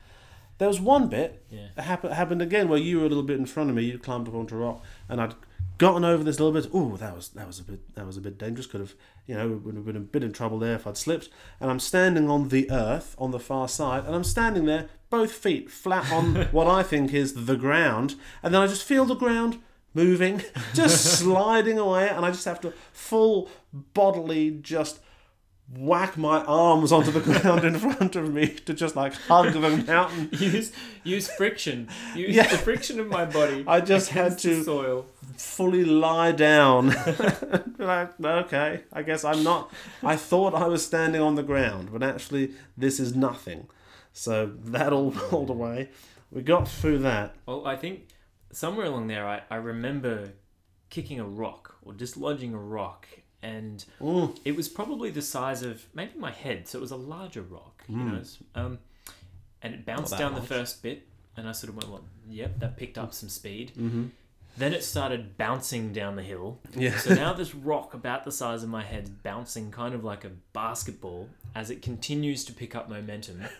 [0.59, 1.67] There was one bit Yeah.
[1.75, 3.83] that happened happened again where you were a little bit in front of me.
[3.85, 5.33] You climbed up onto a rock, and I'd
[5.77, 6.69] gotten over this little bit.
[6.73, 8.67] Oh, that was that was a bit that was a bit dangerous.
[8.67, 8.93] Could have
[9.25, 11.29] you know would have been a bit in trouble there if I'd slipped.
[11.59, 15.31] And I'm standing on the earth on the far side, and I'm standing there, both
[15.31, 19.15] feet flat on what I think is the ground, and then I just feel the
[19.15, 19.59] ground
[19.93, 20.43] moving,
[20.73, 23.49] just sliding away, and I just have to full
[23.93, 24.99] bodily just
[25.77, 29.59] whack my arms onto the ground in front of me to just like hug the
[29.87, 30.29] mountain.
[30.31, 30.71] Use
[31.03, 31.87] use friction.
[32.15, 32.47] Use Yeah.
[32.47, 33.63] the friction of my body.
[33.67, 35.05] I just had to soil.
[35.37, 36.87] fully lie down.
[37.77, 39.71] like, okay, I guess I'm not.
[40.03, 43.67] I thought I was standing on the ground, but actually, this is nothing.
[44.11, 45.89] So that all rolled away.
[46.31, 47.35] We got through that.
[47.45, 48.07] Well, I think
[48.51, 50.33] somewhere along there, I, I remember
[50.89, 53.07] kicking a rock or dislodging a rock,
[53.41, 54.37] and Mm.
[54.45, 57.83] it was probably the size of maybe my head, so it was a larger rock,
[57.87, 58.21] you know.
[58.55, 58.79] Um,
[59.61, 62.77] and it bounced down the first bit, and I sort of went, "Well, yep, that
[62.77, 64.05] picked up some speed." Mm-hmm.
[64.57, 66.59] Then it started bouncing down the hill.
[66.75, 66.97] Yeah.
[66.97, 70.31] So now this rock about the size of my head bouncing kind of like a
[70.51, 73.43] basketball as it continues to pick up momentum.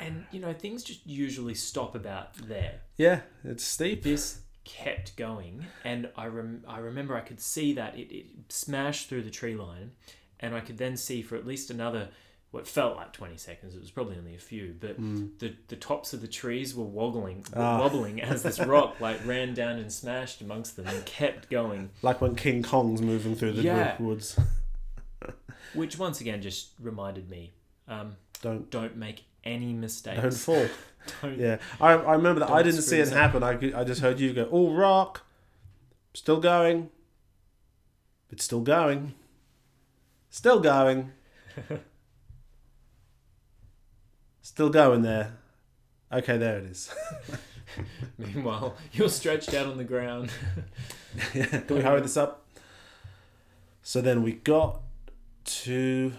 [0.00, 2.80] And you know, things just usually stop about there.
[2.96, 4.04] Yeah, it's steep.
[4.04, 9.08] This kept going, and I rem- I remember I could see that it, it smashed
[9.08, 9.92] through the tree line,
[10.40, 12.08] and I could then see for at least another
[12.50, 16.14] what felt like 20 seconds it was probably only a few but the, the tops
[16.14, 17.78] of the trees were wobbling Ah.
[17.78, 22.22] wobbling as this rock like ran down and smashed amongst them and kept going Like
[22.22, 23.96] when King Kong's moving through the Yeah.
[24.00, 24.40] woods.
[25.74, 27.52] which once again just reminded me
[27.86, 30.66] um, Don't don't make any mistakes don't fall.
[31.22, 32.50] Don't- Yeah, I, I remember that.
[32.50, 33.42] I didn't see it happen.
[33.42, 35.22] I, I just heard you go, all rock,
[36.12, 36.90] still going.
[38.30, 39.14] It's still going.
[40.28, 41.12] Still going.
[44.42, 45.38] still going there.
[46.12, 46.94] Okay, there it is.
[48.18, 50.30] meanwhile you're stretched out on the ground
[51.32, 52.46] Can we hurry this up?
[53.82, 54.80] So then we got
[55.44, 56.12] to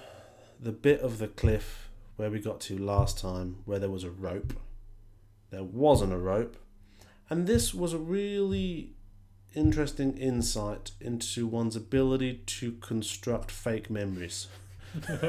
[0.59, 1.89] the bit of the cliff
[2.20, 4.51] where we got to last time, where there was a rope.
[5.51, 6.57] There wasn't a rope.
[7.30, 8.89] And this was a really
[9.55, 14.47] interesting insight into one's ability to construct fake memories.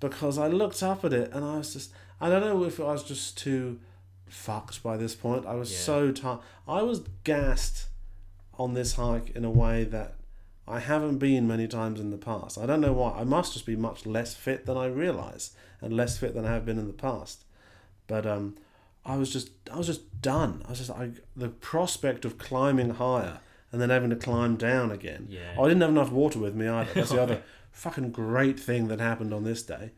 [0.00, 2.84] because I looked up at it and I was just, I don't know if I
[2.92, 3.80] was just too
[4.26, 5.46] fucked by this point.
[5.46, 5.78] I was Yeah.
[5.78, 6.40] so tired.
[6.68, 7.86] I was gassed
[8.58, 10.16] on this hike in a way that
[10.66, 12.56] I haven't been many times in the past.
[12.58, 13.18] I don't know why.
[13.18, 15.50] I must just be much less fit than I realize,
[15.80, 17.44] and less fit than I have been in the past.
[18.06, 18.56] But um,
[19.04, 20.62] I was just, I was just done.
[20.66, 23.40] I was just, I, the prospect of climbing higher
[23.70, 25.26] and then having to climb down again.
[25.28, 25.60] Yeah.
[25.60, 26.92] I didn't have enough water with me either.
[26.94, 27.42] That's the other
[27.72, 29.90] fucking great thing that happened on this day.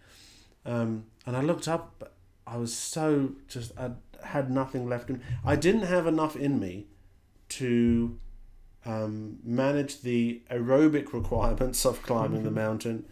[0.65, 2.15] Um, and I looked up, but
[2.47, 3.91] I was so just, I
[4.25, 6.87] had nothing left in I didn't have enough in me
[7.51, 8.19] to
[8.87, 13.05] um, manage the aerobic requirements of climbing the mountain,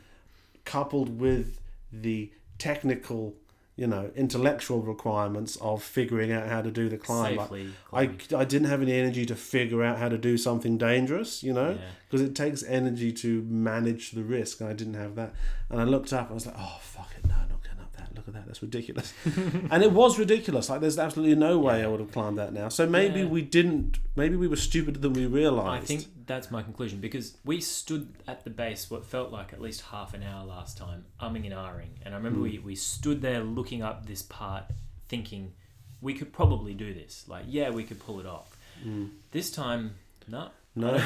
[0.65, 1.61] coupled with
[1.93, 3.35] the technical,
[3.77, 7.39] you know, intellectual requirements of figuring out how to do the climb.
[7.39, 7.69] Safely.
[7.93, 8.11] I.
[8.35, 11.71] I didn't have any energy to figure out how to do something dangerous, you know,
[11.71, 11.77] Yeah.
[12.09, 15.35] because it takes energy to manage the risk, and I didn't have that.
[15.71, 18.14] And I looked up, I was like, oh fuck it, no, not going up that.
[18.27, 19.13] Look at that, that's ridiculous.
[19.71, 20.71] and it was ridiculous.
[20.71, 22.71] Like, there's absolutely no way I would have climbed that now.
[22.71, 23.27] So maybe Yeah.
[23.27, 23.99] we didn't.
[24.17, 25.85] Maybe we were stupider than we realized.
[25.85, 29.61] I think that's my conclusion because we stood at the base what felt like at
[29.61, 31.91] least half an hour last time, umming and ahhing.
[32.05, 32.45] And I remember hmm.
[32.45, 34.65] we, we stood there looking up this part,
[35.09, 35.53] thinking
[36.01, 37.27] we could probably do this.
[37.29, 38.57] Like, yeah, we could pull it off.
[38.83, 39.07] Hmm.
[39.33, 39.97] This time,
[40.27, 41.03] no, no.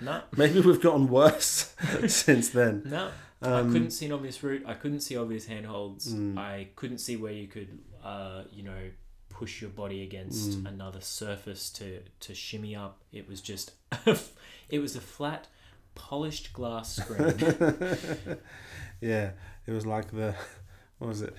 [0.00, 1.74] no, Maybe we've gotten worse
[2.08, 2.82] since then.
[2.84, 3.10] no.
[3.40, 4.64] Um, I couldn't see an obvious route.
[4.66, 6.12] I couldn't see obvious handholds.
[6.12, 6.36] Mm.
[6.38, 8.90] I couldn't see where you could, uh, you know,
[9.28, 10.68] push your body against Mm.
[10.68, 13.02] another surface to to shimmy up.
[13.12, 13.72] It was just,
[14.68, 15.46] it was a flat,
[15.94, 17.34] polished glass screen.
[19.00, 19.30] yeah,
[19.66, 20.34] it was like the
[20.98, 21.34] what was it?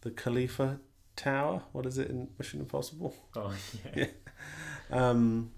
[0.00, 0.80] The Khalifa
[1.16, 1.62] Tower.
[1.72, 3.14] What is it in Mission Impossible?
[3.36, 3.54] oh
[3.94, 4.06] yeah.
[4.90, 5.52] Um,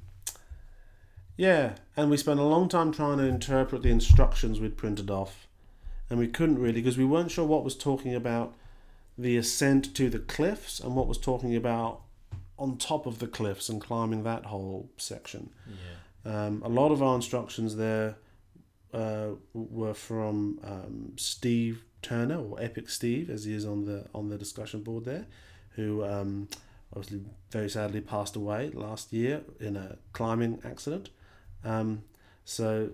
[1.37, 5.47] yeah, and we spent a long time trying to interpret the instructions we'd printed off,
[6.11, 8.55] and we couldn't really because we weren't sure what was talking about
[9.17, 12.01] the ascent to the cliffs and what was talking about
[12.59, 15.51] on top of the cliffs and climbing that whole section.
[15.67, 16.47] Yeah.
[16.47, 18.17] Um, a lot of our instructions there
[18.95, 24.29] uh, were from um, Steve Turner or Epic Steve, as he is on the on
[24.29, 25.27] the discussion board there,
[25.71, 26.49] who um,
[26.95, 27.21] obviously
[27.51, 31.11] very sadly passed away last year in a climbing accident.
[31.65, 32.03] Um,
[32.45, 32.91] so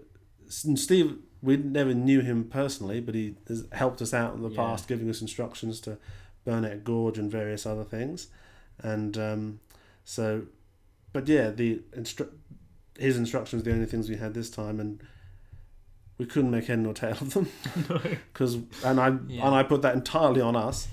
[0.49, 4.57] Steve, we never knew him personally, but he has helped us out in the Yeah.
[4.57, 5.99] past, giving us instructions to
[6.45, 8.29] Burnett Gorge and various other things,
[8.81, 9.61] and um,
[10.05, 10.43] so,
[11.13, 12.31] but yeah, the instru-
[12.99, 15.01] his instructions the only things we had this time, and
[16.17, 17.49] we couldn't make head nor tail of them.
[18.33, 19.47] Because and I Yeah.
[19.47, 20.89] and I put that entirely on us.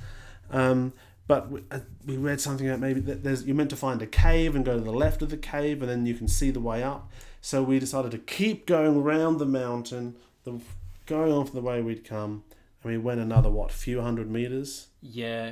[0.51, 0.93] Um,
[1.28, 4.07] but we, uh, we read something about maybe that there's you're meant to find a
[4.07, 6.59] cave and go to the left of the cave, and then you can see the
[6.59, 7.09] way up.
[7.46, 10.16] So we decided to keep going round the mountain,
[10.46, 10.62] the
[11.06, 12.43] going off the way we'd come,
[12.82, 14.88] and we went another what few hundred meters.
[15.00, 15.52] Yeah,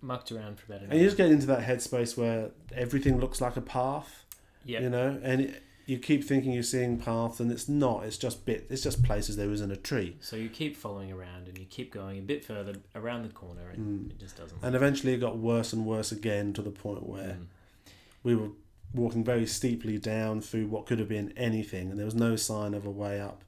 [0.00, 3.42] mucked around for about an And you just get into that headspace where everything looks
[3.42, 4.24] like a path.
[4.64, 4.80] Yeah.
[4.80, 8.04] You know, and it, you keep thinking you're seeing paths, and it's not.
[8.04, 8.66] It's just bit.
[8.70, 10.16] It's just places there isn't a tree.
[10.20, 13.68] So you keep following around and you keep going a bit further around the corner
[13.74, 14.62] and it just doesn't.
[14.62, 14.68] Mm.
[14.68, 17.46] And eventually, it got worse and worse again to the point where Mm.
[18.22, 18.48] we were
[18.94, 22.74] walking very steeply down through what could have been anything, and there was no sign
[22.74, 23.42] of a way up.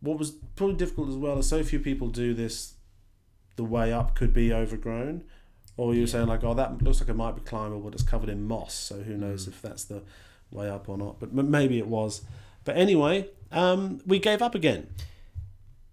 [0.00, 2.74] What was probably difficult as well is so few people do this.
[3.56, 5.24] The way up could be overgrown,
[5.76, 6.12] or you're Yeah.
[6.12, 8.72] saying like, "Oh, that looks like it might be climbable, but it's covered in moss."
[8.74, 9.48] So who knows Mm.
[9.48, 10.02] if that's the
[10.50, 11.18] way up or not?
[11.20, 12.22] But maybe it was.
[12.64, 14.86] But anyway, um, we gave up again.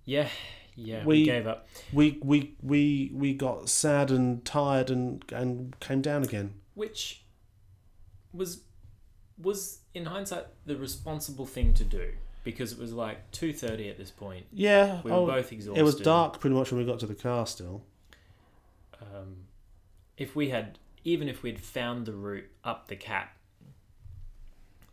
[0.05, 0.29] Yeah,
[0.75, 1.67] yeah, we, We- gave up.
[1.91, 6.53] We we we we got sad and tired and and came down again.
[6.75, 7.23] which
[8.37, 8.61] was
[9.37, 12.09] was in hindsight the responsible thing to do
[12.43, 15.01] because it was like 2.30 at this point Yeah.
[15.03, 17.13] we were oh, both exhausted it was dark pretty much when we got to the
[17.15, 17.45] car.
[17.45, 17.81] Still.
[19.01, 19.35] um,
[20.17, 23.37] if we had even if we'd found the route up the cap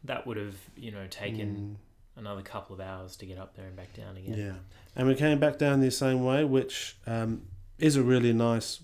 [0.05, 1.79] that would have you know taken
[2.17, 4.53] another couple of hours to get up there and back down Mm, again Yeah,
[4.95, 7.43] and we came back down the same way, which um,
[7.79, 8.81] is a really nice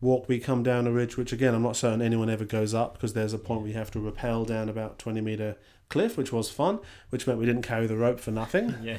[0.00, 0.28] walk.
[0.28, 3.12] We come down a ridge, which again I'm not certain anyone ever goes up because
[3.14, 5.56] there's a point we have to rappel down about 20 meter
[5.88, 6.80] cliff, which was fun,
[7.10, 8.74] which meant we didn't carry the rope for nothing.
[8.82, 8.98] yeah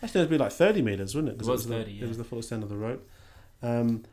[0.00, 1.38] Actually, it'd be like 30 meters, wouldn't it?
[1.40, 2.06] 'Cause It was the, 30, It yeah.
[2.06, 3.04] was the full extent of the rope.
[3.64, 4.04] Um,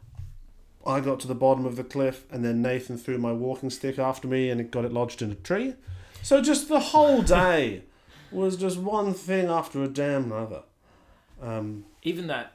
[0.84, 4.00] I got to the bottom of the cliff, and then Nathan threw my walking stick
[4.00, 5.76] after me, and it got it lodged in a tree.
[6.24, 7.84] So just the whole day
[8.32, 10.64] was just one thing after a damn another.
[11.40, 12.54] Um, even that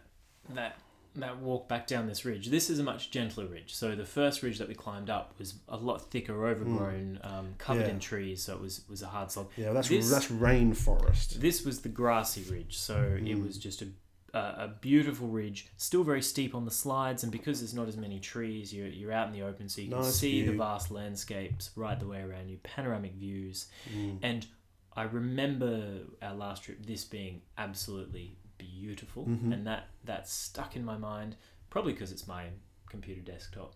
[0.52, 0.79] that
[1.16, 4.42] that walk back down this ridge this is a much gentler ridge so the first
[4.42, 7.82] ridge that we climbed up was a lot thicker overgrown um, covered.
[7.86, 7.88] Yeah.
[7.94, 11.34] in trees so it was was a hard slog yeah, that's This- that's rainforest.
[11.34, 13.46] This was the grassy ridge, so it Mm.
[13.46, 13.88] was just a,
[14.32, 17.96] uh, a beautiful ridge, still very steep on the slides, and because there's not as
[17.96, 20.90] many trees, you're, you're out in the open, so you can Nice see the vast
[20.92, 23.66] landscapes right the way around you, panoramic views.
[23.92, 24.18] Mm.
[24.22, 24.46] And
[24.94, 29.52] I remember our last trip, this being absolutely beautiful, Mhm.
[29.52, 31.36] and that that stuck in my mind,
[31.70, 32.46] probably because it's my
[32.88, 33.74] computer desktop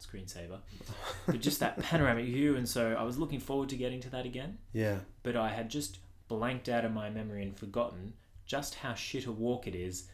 [0.00, 0.58] screensaver,
[1.26, 2.56] but just that panoramic view.
[2.56, 5.00] And so I was looking forward to getting to that again, Yeah.
[5.22, 8.14] but I had just blanked out of my memory and forgotten
[8.46, 10.08] just how shit a walk it is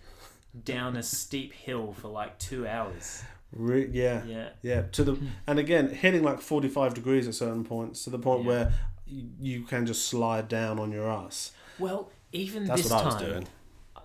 [0.65, 3.23] down a steep hill for like two hours.
[3.53, 4.25] Re- yeah.
[4.25, 4.49] Yeah.
[4.63, 8.19] Yeah, to the and again hitting like forty five degrees at certain points to the
[8.19, 8.49] point Yeah.
[8.49, 8.73] where
[9.07, 11.53] you can just slide down on your ass.
[11.79, 13.47] Well, even That's this what I was time, doing.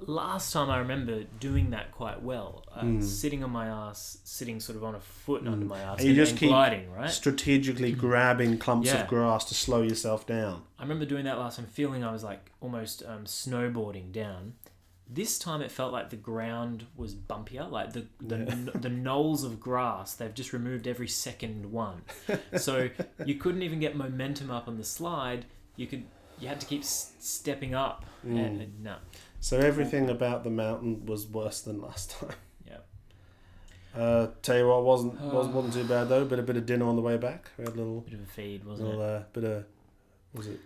[0.07, 3.03] Last time I remember doing that quite well, uh, Mm.
[3.03, 5.51] sitting on my ass, sitting sort of on a foot Mm.
[5.53, 7.09] under my ass, And you just and keep gliding, right?
[7.09, 9.01] Strategically grabbing clumps Yeah.
[9.03, 10.63] of grass to slow yourself down.
[10.79, 14.53] I remember doing that last time, feeling I was like almost um, snowboarding down.
[15.09, 18.79] This time it felt like the ground was bumpier, like the the, Yeah.
[18.79, 20.15] the knolls of grass.
[20.15, 22.01] They've just removed every second one,
[22.57, 22.89] so
[23.25, 25.45] you couldn't even get momentum up on the slide.
[25.75, 26.05] You could
[26.39, 28.05] you had to keep s- stepping up.
[28.25, 28.45] Mm.
[28.45, 28.95] And, and no,
[29.43, 32.29] So everything about the mountain was worse than last time.
[32.65, 32.77] Yeah.
[33.95, 35.35] Uh, tell you what, wasn't Oh.
[35.35, 36.25] wasn't, wasn't too bad though.
[36.25, 37.51] Bit a bit of dinner on the way back.
[37.59, 39.15] We had a little bit of a feed, wasn't little it?
[39.17, 39.65] uh, bit of
[40.33, 40.59] was it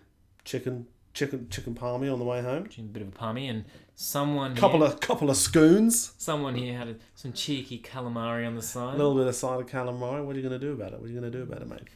[0.46, 2.70] chicken chicken chicken palmy on the way home.
[2.78, 3.66] A bit of a palmy, and
[3.96, 6.14] someone Couple here, of couple of scoons.
[6.18, 8.94] someone here had a, some cheeky calamari on the side.
[8.94, 10.24] A little bit of side of calamari.
[10.24, 11.00] What are you going to do about it?
[11.02, 11.88] What are you going to do about it, mate?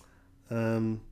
[0.50, 1.02] um,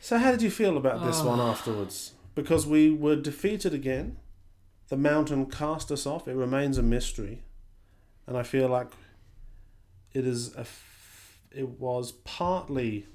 [0.00, 1.48] so, how did you feel about this one Oh.
[1.50, 2.10] afterwards?
[2.36, 4.18] Because we were defeated again.
[4.88, 6.28] The mountain cast us off.
[6.28, 7.42] It remains a mystery,
[8.28, 8.92] and I feel like
[10.12, 10.60] it is a.
[10.60, 13.06] F- it was partly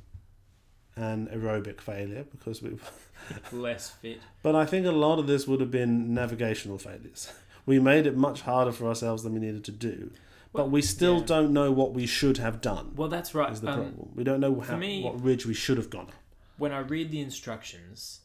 [0.97, 2.72] an aerobic failure because we.
[2.72, 2.78] were
[3.53, 4.19] Less fit.
[4.43, 7.32] But I think a lot of this would have been navigational failures.
[7.65, 10.11] We made it much harder for ourselves than we needed to do.
[10.51, 11.26] Well, but we still yeah.
[11.28, 12.93] don't know what we should have done.
[12.95, 13.51] Well, that's right.
[13.53, 14.09] Is the Um, problem?
[14.15, 16.13] We don't know how, me- what ridge we should have gone up.
[16.57, 18.22] when I read the instructions,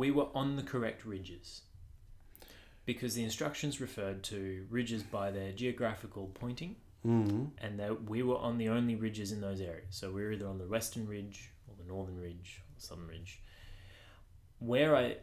[0.00, 1.62] we were on the correct ridges.
[2.86, 6.76] Because the instructions referred to ridges by their geographical pointing,
[7.06, 7.50] Mm.
[7.58, 9.86] and that we were on the only ridges in those areas.
[10.00, 13.06] So we were either on the western ridge, or the northern ridge, or the southern
[13.06, 13.40] ridge.
[14.58, 15.16] Where I,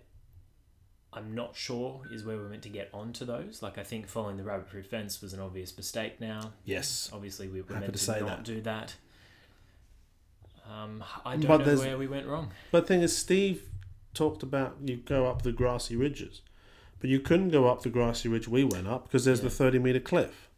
[1.14, 3.62] I'm not sure is where we're meant to get onto those.
[3.62, 6.20] Like I think following the rabbit-proof fence was an obvious mistake.
[6.20, 7.10] Now, Yes.
[7.14, 8.44] obviously we were Happy meant to to, not that.
[8.44, 8.96] do that.
[10.68, 12.52] Um, I don't But know where we went wrong.
[12.72, 13.70] But the thing is, Steve
[14.18, 16.42] talked about you go up the grassy ridges,
[17.00, 19.80] but you couldn't go up the grassy ridge we went up because there's the 30
[19.80, 20.50] meter cliff.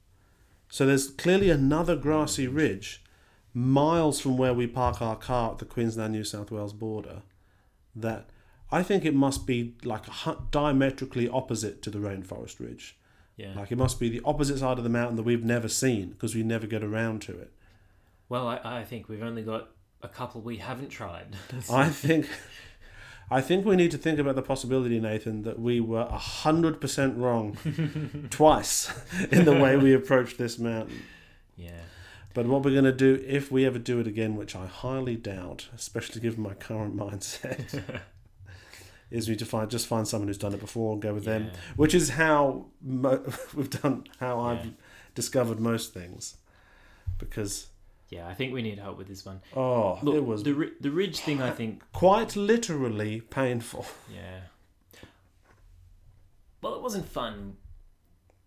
[0.70, 3.04] So there's clearly another grassy ridge
[3.54, 7.24] miles from where we park our car at the Queensland New South Wales border
[7.96, 8.30] that
[8.72, 10.06] I think it must be like
[10.52, 12.98] diametrically opposite to the rainforest ridge.
[13.36, 13.54] Yeah.
[13.56, 16.36] Like it must be the opposite side of the mountain that we've never seen because
[16.36, 17.52] we never get around to it.
[18.28, 19.70] Well, I, I think we've only got
[20.02, 21.36] a couple we haven't tried.
[21.72, 22.30] I think
[23.32, 27.18] I think we need to think about the possibility, Nathan, that we were hundred percent
[27.18, 27.58] wrong
[28.32, 28.92] twice
[29.32, 31.04] in the way we approached this mountain.
[31.56, 31.82] yeah.
[32.36, 35.16] But what we're going to do, if we ever do it again, which I highly
[35.16, 37.82] doubt, especially given my current mindset,
[39.10, 41.50] is we to find just find someone who's done it before and go with them.
[41.76, 43.24] Which is how mo-
[43.56, 44.72] we've done, how I've
[45.16, 46.38] discovered most things,
[47.18, 47.68] because
[48.10, 49.40] Yeah, I think we need help with this one.
[49.56, 51.42] oh, Look, it was the the ridge thing.
[51.42, 51.84] I think.
[51.94, 53.86] quite literally painful.
[54.14, 54.40] Yeah.
[56.62, 57.56] Well, it wasn't fun,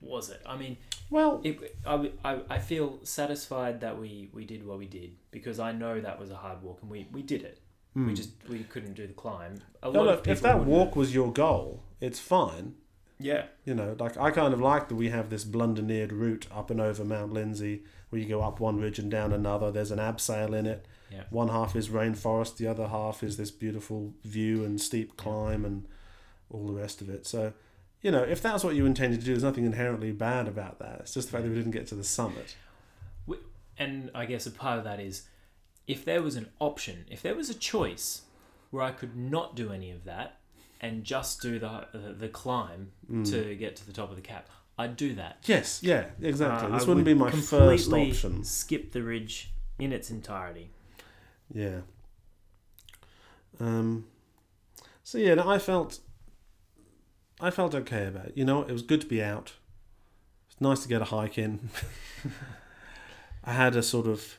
[0.00, 0.42] was it?
[0.44, 0.76] I mean,
[1.10, 5.58] Well, it, I, I, I feel satisfied that we, we did what we did because
[5.58, 7.58] I know that was a hard walk and we, we did it.
[7.94, 8.14] We Hmm.
[8.14, 9.60] just we couldn't do the climb.
[9.82, 12.74] A No, lot look, of if that walk was your goal, it's fine.
[13.22, 16.70] Yeah, You know, like I kind of like that we have this blunderneered route up
[16.70, 19.70] and over Mount Lindesay, where you go up one ridge and down another.
[19.70, 20.86] There's an abseil in it.
[21.10, 21.24] Yeah.
[21.30, 25.86] One half is rainforest, the other half is this beautiful view and steep climb and
[26.50, 27.26] all the rest of it.
[27.26, 27.52] So,
[28.00, 31.00] you know, if that's what you intended to do, there's nothing inherently bad about that.
[31.00, 32.56] It's just the fact that we didn't get to the summit.
[33.78, 35.22] and I guess a part of that is
[35.86, 38.22] if there was an option, if there was a choice
[38.70, 40.38] where I could not do any of that
[40.83, 41.87] and just do the uh,
[42.18, 43.30] the climb Mm.
[43.30, 45.39] to get to the top of the cap, I'd do that.
[45.45, 46.68] Yes, yeah, exactly.
[46.68, 48.43] Uh, this I wouldn't would be my first option.
[48.45, 50.70] Skip the ridge in its entirety.
[51.53, 51.80] Yeah.
[53.61, 54.07] Um.
[55.05, 56.01] So yeah, no, I felt.
[57.41, 58.33] I felt okay about it.
[58.37, 59.53] You know, it was good to be out.
[60.51, 61.70] It's nice to get a hike in.
[63.45, 64.39] I had a sort of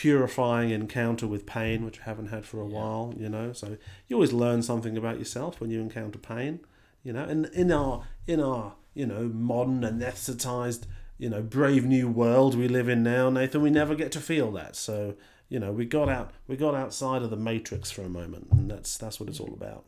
[0.00, 2.74] purifying encounter with pain, which I haven't had for a Yeah.
[2.78, 3.14] while.
[3.16, 3.76] You know, so
[4.06, 6.60] you always learn something about yourself when you encounter pain.
[7.02, 10.84] You know, and in our in our you know modern anesthetized
[11.18, 14.50] you know brave new world we live in now, Nathan, we never get to feel
[14.52, 14.76] that.
[14.76, 15.14] So
[15.48, 18.70] you know, we got out we got outside of the matrix for a moment, and
[18.70, 19.86] that's that's what it's all about.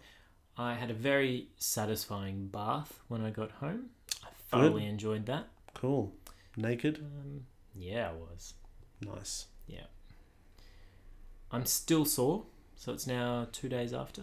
[0.57, 3.91] I had a very satisfying bath when I got home.
[4.25, 5.45] I thoroughly enjoyed that.
[5.75, 6.15] Cool.
[6.57, 6.99] Naked.
[6.99, 7.45] Um,
[7.75, 8.55] yeah, I was.
[9.01, 9.47] Nice.
[11.51, 12.45] I'm still sore,
[12.77, 14.23] so it's now two days after.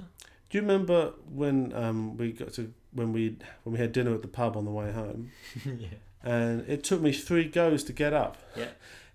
[0.49, 4.21] Do you remember when um, we got to when we when we had dinner at
[4.21, 5.31] the pub on the way home,
[5.65, 5.87] yeah.
[6.23, 8.37] and it took me three goes to get up.
[8.55, 8.69] Yeah.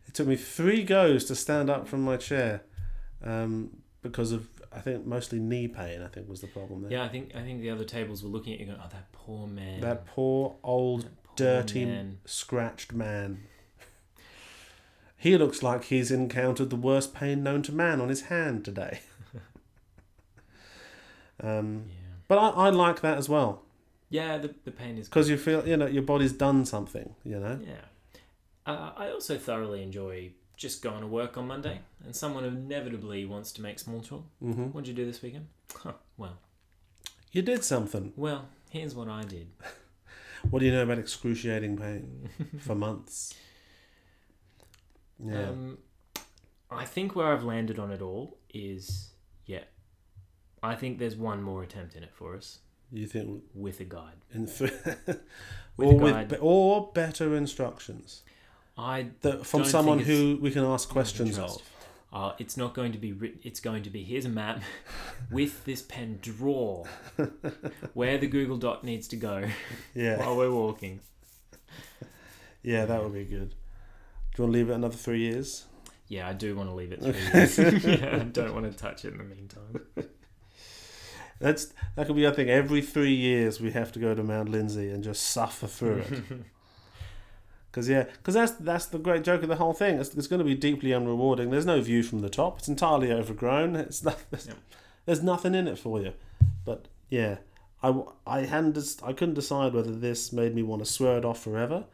[0.07, 2.63] It took me three goes to stand up from my chair,
[3.25, 3.71] um,
[4.03, 6.03] because of I think mostly knee pain.
[6.03, 6.93] I think was the problem there.
[6.93, 9.13] Yeah, I think I think the other tables were looking at you going, "Oh, that
[9.13, 13.45] poor man." That poor old That poor dirty man." scratched man.
[15.21, 19.01] He looks like he's encountered the worst pain known to man on his hand today.
[21.43, 21.95] um, Yeah.
[22.27, 23.63] but I, I like that as well.
[24.09, 27.39] Yeah, the, the pain is because you feel you know your body's done something you
[27.39, 27.85] know Yeah.
[28.67, 33.53] Uh, I also thoroughly enjoy just going to work on Monday, and someone inevitably wants
[33.53, 34.25] to make small talk.
[34.41, 35.47] hmm What'd you do this weekend?
[35.75, 36.39] Huh, well,
[37.31, 39.49] you did something well, here's what I did.
[40.51, 43.35] what do you know about excruciating pain for months
[45.25, 45.79] yeah Um,
[46.71, 49.11] I think where I've landed on it all is,
[49.47, 49.65] yeah,
[50.63, 52.59] I think there's one more attempt in it for us
[52.93, 54.19] you think with a guide.
[54.35, 54.73] in th-
[55.77, 56.39] With or a guide.
[56.41, 58.23] or better instructions
[58.77, 61.61] I that from someone who we can ask questions of
[62.13, 63.39] Uh, it's not going to be written.
[63.45, 64.63] It's going to be here's a map
[65.31, 66.19] with this pen.
[66.21, 66.85] Draw
[67.95, 69.45] where the Google Dot needs to go
[69.95, 71.01] yeah while we're walking.
[72.63, 73.55] yeah that would be good
[74.41, 75.67] do you want to leave it another three years
[76.09, 77.59] Yeah, I do want to leave it three years.
[77.85, 79.81] yeah, I don't want to touch it in the meantime.
[81.39, 84.49] that's that could be I think every three years we have to go to Mount
[84.51, 86.23] Lindesay and just suffer through it
[87.71, 90.01] Because yeah, because that's that's the great joke of the whole thing.
[90.01, 91.53] It's, it's going to be deeply unrewarding.
[91.53, 92.59] There's no view from the top.
[92.59, 93.77] It's entirely overgrown.
[93.77, 94.49] It's not, there's,
[95.07, 96.13] there's nothing in it for you.
[96.65, 97.37] But yeah,
[97.81, 101.41] I I hadn't I couldn't decide whether this made me want to swear it off
[101.41, 101.85] forever,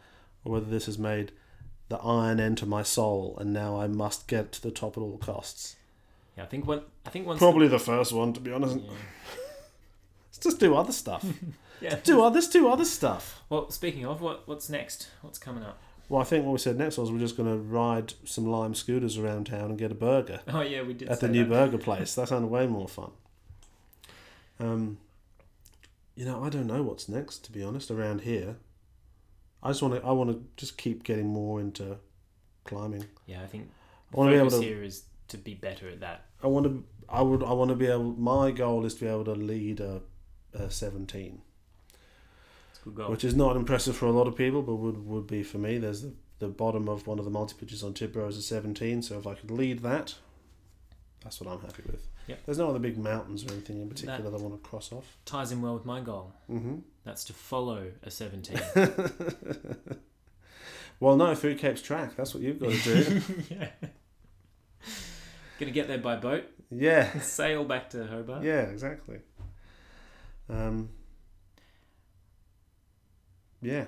[0.46, 1.32] or whether this has made
[1.88, 5.18] the iron enter my soul, and now I must get to the top at all
[5.18, 5.76] costs.
[6.36, 8.76] Yeah, I think what I think once Probably the first one, to be honest.
[8.76, 8.90] Yeah.
[10.28, 11.24] Let's just do other stuff.
[11.80, 11.96] yeah.
[12.02, 13.40] do other, let's do other stuff.
[13.48, 15.08] Well, speaking of what, what's next?
[15.22, 15.78] What's coming up?
[16.10, 18.74] Well, I think what we said next was we're just going to ride some lime
[18.74, 20.40] scooters around town and get a burger.
[20.48, 21.50] Oh yeah, we did at the new that.
[21.50, 22.14] burger place.
[22.16, 23.12] That sounded way more fun.
[24.60, 24.98] Um,
[26.14, 27.44] you know, I don't know what's next.
[27.46, 28.56] To be honest, around here,
[29.62, 30.06] I just want to.
[30.06, 31.96] I want to just keep getting more into
[32.64, 33.04] climbing.
[33.26, 33.70] Yeah, I think
[34.12, 34.62] I want to be able to.
[34.62, 36.26] here is to be better at that.
[36.42, 36.84] I want to.
[37.08, 37.42] I would.
[37.42, 38.04] I want to be able.
[38.04, 40.02] My goal is to be able to lead a,
[40.54, 41.42] a seventeen,
[42.84, 43.10] good goal.
[43.10, 45.78] which is not impressive for a lot of people, but would would be for me.
[45.78, 49.02] There's the, the bottom of one of the multi pitches on Tidborough is a seventeen.
[49.02, 50.14] So if I could lead that,
[51.22, 52.06] that's what I'm happy with.
[52.26, 52.38] Yep.
[52.44, 55.16] There's no other big mountains or anything in particular that, I want to cross off.
[55.24, 56.32] Ties in well with my goal.
[56.50, 56.76] Mm-hmm.
[57.04, 58.58] That's to follow a 17.
[61.00, 62.16] well, no, Three Capes track.
[62.16, 63.22] That's what you've got to do.
[63.50, 63.68] yeah.
[65.58, 68.44] Gonna get there by boat, yeah, sail back to Hobart.
[68.44, 69.20] yeah, exactly.
[70.50, 70.90] Um,
[73.62, 73.86] yeah,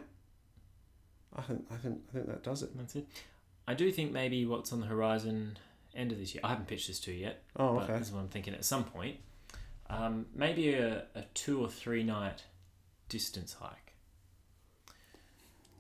[1.37, 2.77] I think I think I think that does it.
[2.77, 3.07] That's it.
[3.67, 5.59] I do think maybe what's on the horizon
[5.95, 6.41] end of this year.
[6.45, 7.99] I haven't pitched this to you yet, Oh, but okay.
[7.99, 8.55] this is what I'm thinking.
[8.55, 9.17] At some point,
[9.91, 12.45] um, maybe a, a two or three night
[13.09, 13.95] distance hike.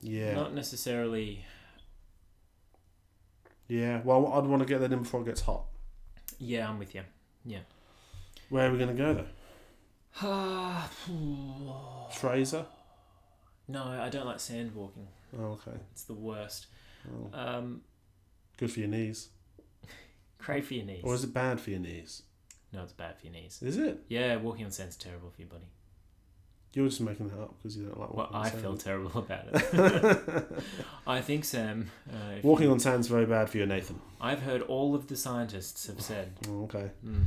[0.01, 1.45] Yeah, Not necessarily.
[3.67, 4.01] yeah.
[4.05, 5.65] Well, I'd want to get that in before it gets hot.
[6.39, 7.03] Yeah, I'm with you.
[7.45, 7.61] Yeah.
[8.49, 9.27] Where are we going to go though?
[12.13, 12.65] Fraser.
[13.67, 15.09] No, I don't like sand walking.
[15.39, 15.77] Oh, okay.
[15.93, 16.67] It's the worst.
[17.13, 17.83] Oh, Um,
[18.57, 19.29] good for your knees.
[20.39, 21.03] Great for your knees.
[21.05, 22.23] Or is it bad for your knees?
[22.73, 23.61] No, it's bad for your knees.
[23.63, 24.01] Is it?
[24.09, 25.65] Yeah, walking on sand's terrible for your body.
[26.75, 28.63] You're just making that up because you don't like Well, walking on I sand.
[28.63, 30.45] feel terrible about it.
[31.07, 31.91] I think, Sam.
[32.09, 34.01] Uh, if Walking you- on sand's very bad for you, Nathan.
[34.21, 36.33] I've heard all of the scientists have said.
[36.49, 36.91] Oh, okay.
[37.05, 37.25] Mm.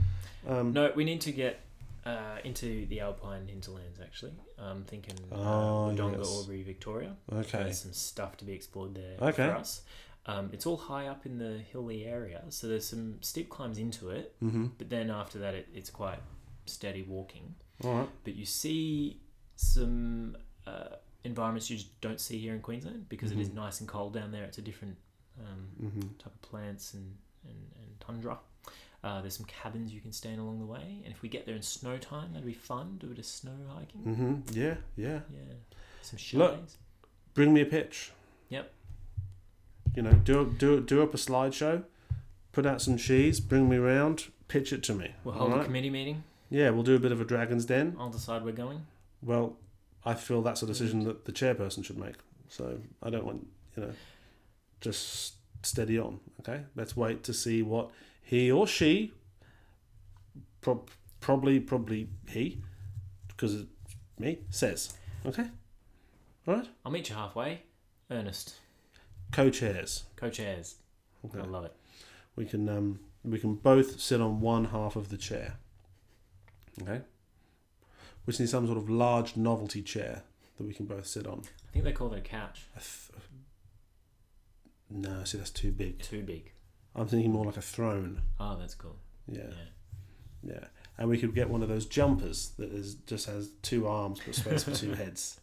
[0.48, 1.60] Um, No, we need to get
[2.06, 4.00] uh, into the alpine hinterlands.
[4.00, 6.28] Actually, I'm thinking uh, Oh, Wodonga, yes.
[6.30, 7.16] Albury, Victoria.
[7.34, 7.64] Okay.
[7.64, 9.48] There's some stuff to be explored there Okay.
[9.48, 9.82] for us.
[10.28, 14.10] Um, it's all high up in the hilly area, so there's some steep climbs into
[14.10, 14.36] it.
[14.44, 14.68] Mm-hmm.
[14.78, 16.20] But then after that, it, it's quite
[16.66, 17.56] steady walking.
[17.84, 18.10] All right.
[18.24, 19.20] But you see
[19.56, 20.38] some
[20.68, 23.56] uh, environments you just don't see here in Queensland because it is Mhm.
[23.56, 24.44] nice and cold down there.
[24.44, 24.98] It's a different
[25.40, 26.02] um, Mm-hmm.
[26.20, 27.16] type of plants and,
[27.48, 28.38] and, and tundra.
[29.04, 31.48] Uh, there's some cabins you can stay in along the way, and if we get
[31.48, 32.98] there in snow time, that'd be fun.
[33.00, 34.02] Do a bit of snow hiking.
[34.14, 35.22] hmm Yeah, yeah.
[35.34, 35.54] Yeah,
[36.04, 36.60] some Look.
[37.34, 38.12] Bring me a pitch.
[38.50, 38.72] Yep.
[39.96, 41.84] You know, do do do up a slideshow,
[42.52, 45.14] put out some cheese, bring me round, pitch it to me.
[45.24, 46.24] We'll hold a committee meeting.
[46.50, 47.96] Yeah, we'll do a bit of a Dragon's Den.
[48.00, 48.86] I'll decide we're going.
[49.22, 49.58] Well,
[50.06, 52.16] I feel that's a decision that the chairperson should make.
[52.50, 53.94] So I don't want you know,
[54.82, 56.20] just steady on.
[56.42, 57.92] Okay, let's wait to see what
[58.22, 59.14] he or she,
[60.62, 60.90] prob-
[61.20, 62.62] probably probably he,
[63.28, 63.70] because it's
[64.20, 64.94] me says.
[65.26, 65.46] Okay,
[66.48, 66.68] all right.
[66.86, 67.62] I'll meet you halfway.
[68.10, 68.56] Ernest,
[69.32, 70.04] Co-chairs.
[70.16, 70.76] co-chairs.
[71.26, 71.40] Okay.
[71.40, 71.74] I love it.
[72.36, 75.56] We can um we can both sit on one half of the chair.
[76.82, 77.02] Okay.
[78.26, 80.24] Which needs some sort of large novelty chair
[80.58, 81.42] that we can both sit on.
[81.70, 82.64] I think they call it a couch.
[82.76, 83.22] A th-
[84.90, 86.00] no, see that's too big.
[86.02, 86.52] Too big.
[86.96, 88.22] I'm thinking more like a throne.
[88.40, 88.98] Oh, that's cool.
[89.28, 89.44] Yeah,
[90.44, 90.54] Yeah.
[90.56, 90.66] yeah.
[90.98, 94.36] And we could get one of those jumpers that is just has two arms but
[94.36, 95.40] space for two heads.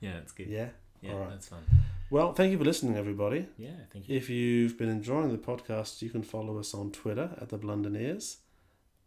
[0.00, 0.46] Yeah, that's good.
[0.48, 0.68] Yeah.
[1.02, 1.30] Yeah, Alright.
[1.30, 1.62] that's fun.
[2.10, 3.46] Well, thank you for listening, everybody.
[3.56, 4.16] Yeah, thank you.
[4.16, 8.38] If you've been enjoying the podcast, you can follow us on Twitter at the Blunderneers.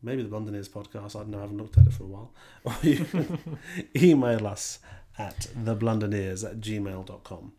[0.02, 1.18] Maybe the Blunderneers podcast.
[1.18, 1.40] I don't know.
[1.40, 2.34] I haven't looked at it for a while.
[2.64, 3.60] Or you can
[3.96, 4.80] email us
[5.18, 7.52] at theblunderneers at gmail.com.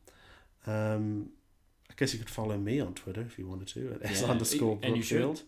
[0.67, 1.29] Um,
[1.91, 4.79] I guess you could follow me on Twitter if you wanted to at s underscore
[4.83, 5.21] and you should.
[5.21, 5.43] Brookfield.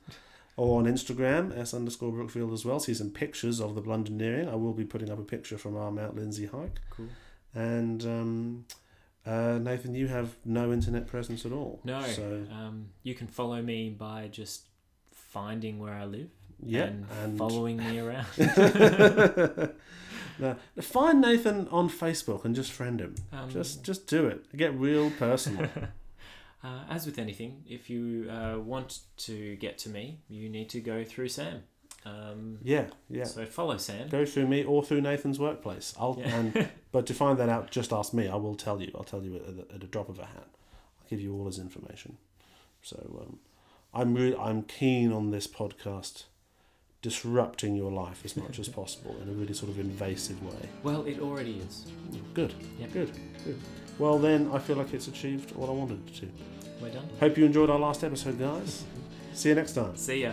[0.59, 2.81] Or on Instagram, s underscore Brookfield as well.
[2.81, 4.51] See some pictures of the Blunderneering.
[4.51, 6.81] I will be putting up a picture from our Mount Lindesay hike.
[6.90, 7.09] Cool.
[7.55, 8.64] And um,
[9.26, 11.80] uh, Nathan, you have no internet presence at all.
[11.84, 14.68] No, So um, you can follow me by just
[15.10, 16.30] finding where I live
[16.62, 18.26] yeah, and, and, following me around.
[20.38, 23.14] no, find Nathan on Facebook and just friend him.
[23.32, 24.56] Um, Just just do it.
[24.56, 25.68] Get real personal.
[26.64, 30.80] uh, as with anything, if you uh, want to get to me, you need to
[30.80, 31.64] go through Sam.
[32.06, 33.24] Um, yeah, yeah.
[33.24, 34.08] So follow Sam.
[34.08, 35.92] Go through me or through Nathan's workplace.
[35.98, 36.36] I'll Yeah.
[36.36, 38.28] and but to find that out, just ask me.
[38.28, 38.92] I will tell you.
[38.94, 40.46] I'll tell you at, a- at a drop of a hat.
[41.00, 42.16] I'll give you all his information.
[42.82, 43.38] So um,
[43.92, 46.24] I'm re- I'm keen on this podcast
[47.02, 50.68] disrupting your life as much as possible in a really sort of invasive way.
[50.82, 51.86] Well, it already is.
[52.34, 52.54] Good.
[52.80, 52.92] Yep.
[52.92, 53.10] Good.
[53.44, 53.58] Good.
[53.98, 56.28] Well, then I feel like it's achieved what I wanted it to.
[56.80, 57.08] We're done.
[57.20, 58.84] Hope you enjoyed our last episode, guys.
[59.34, 59.96] See you next time.
[59.96, 60.32] See ya.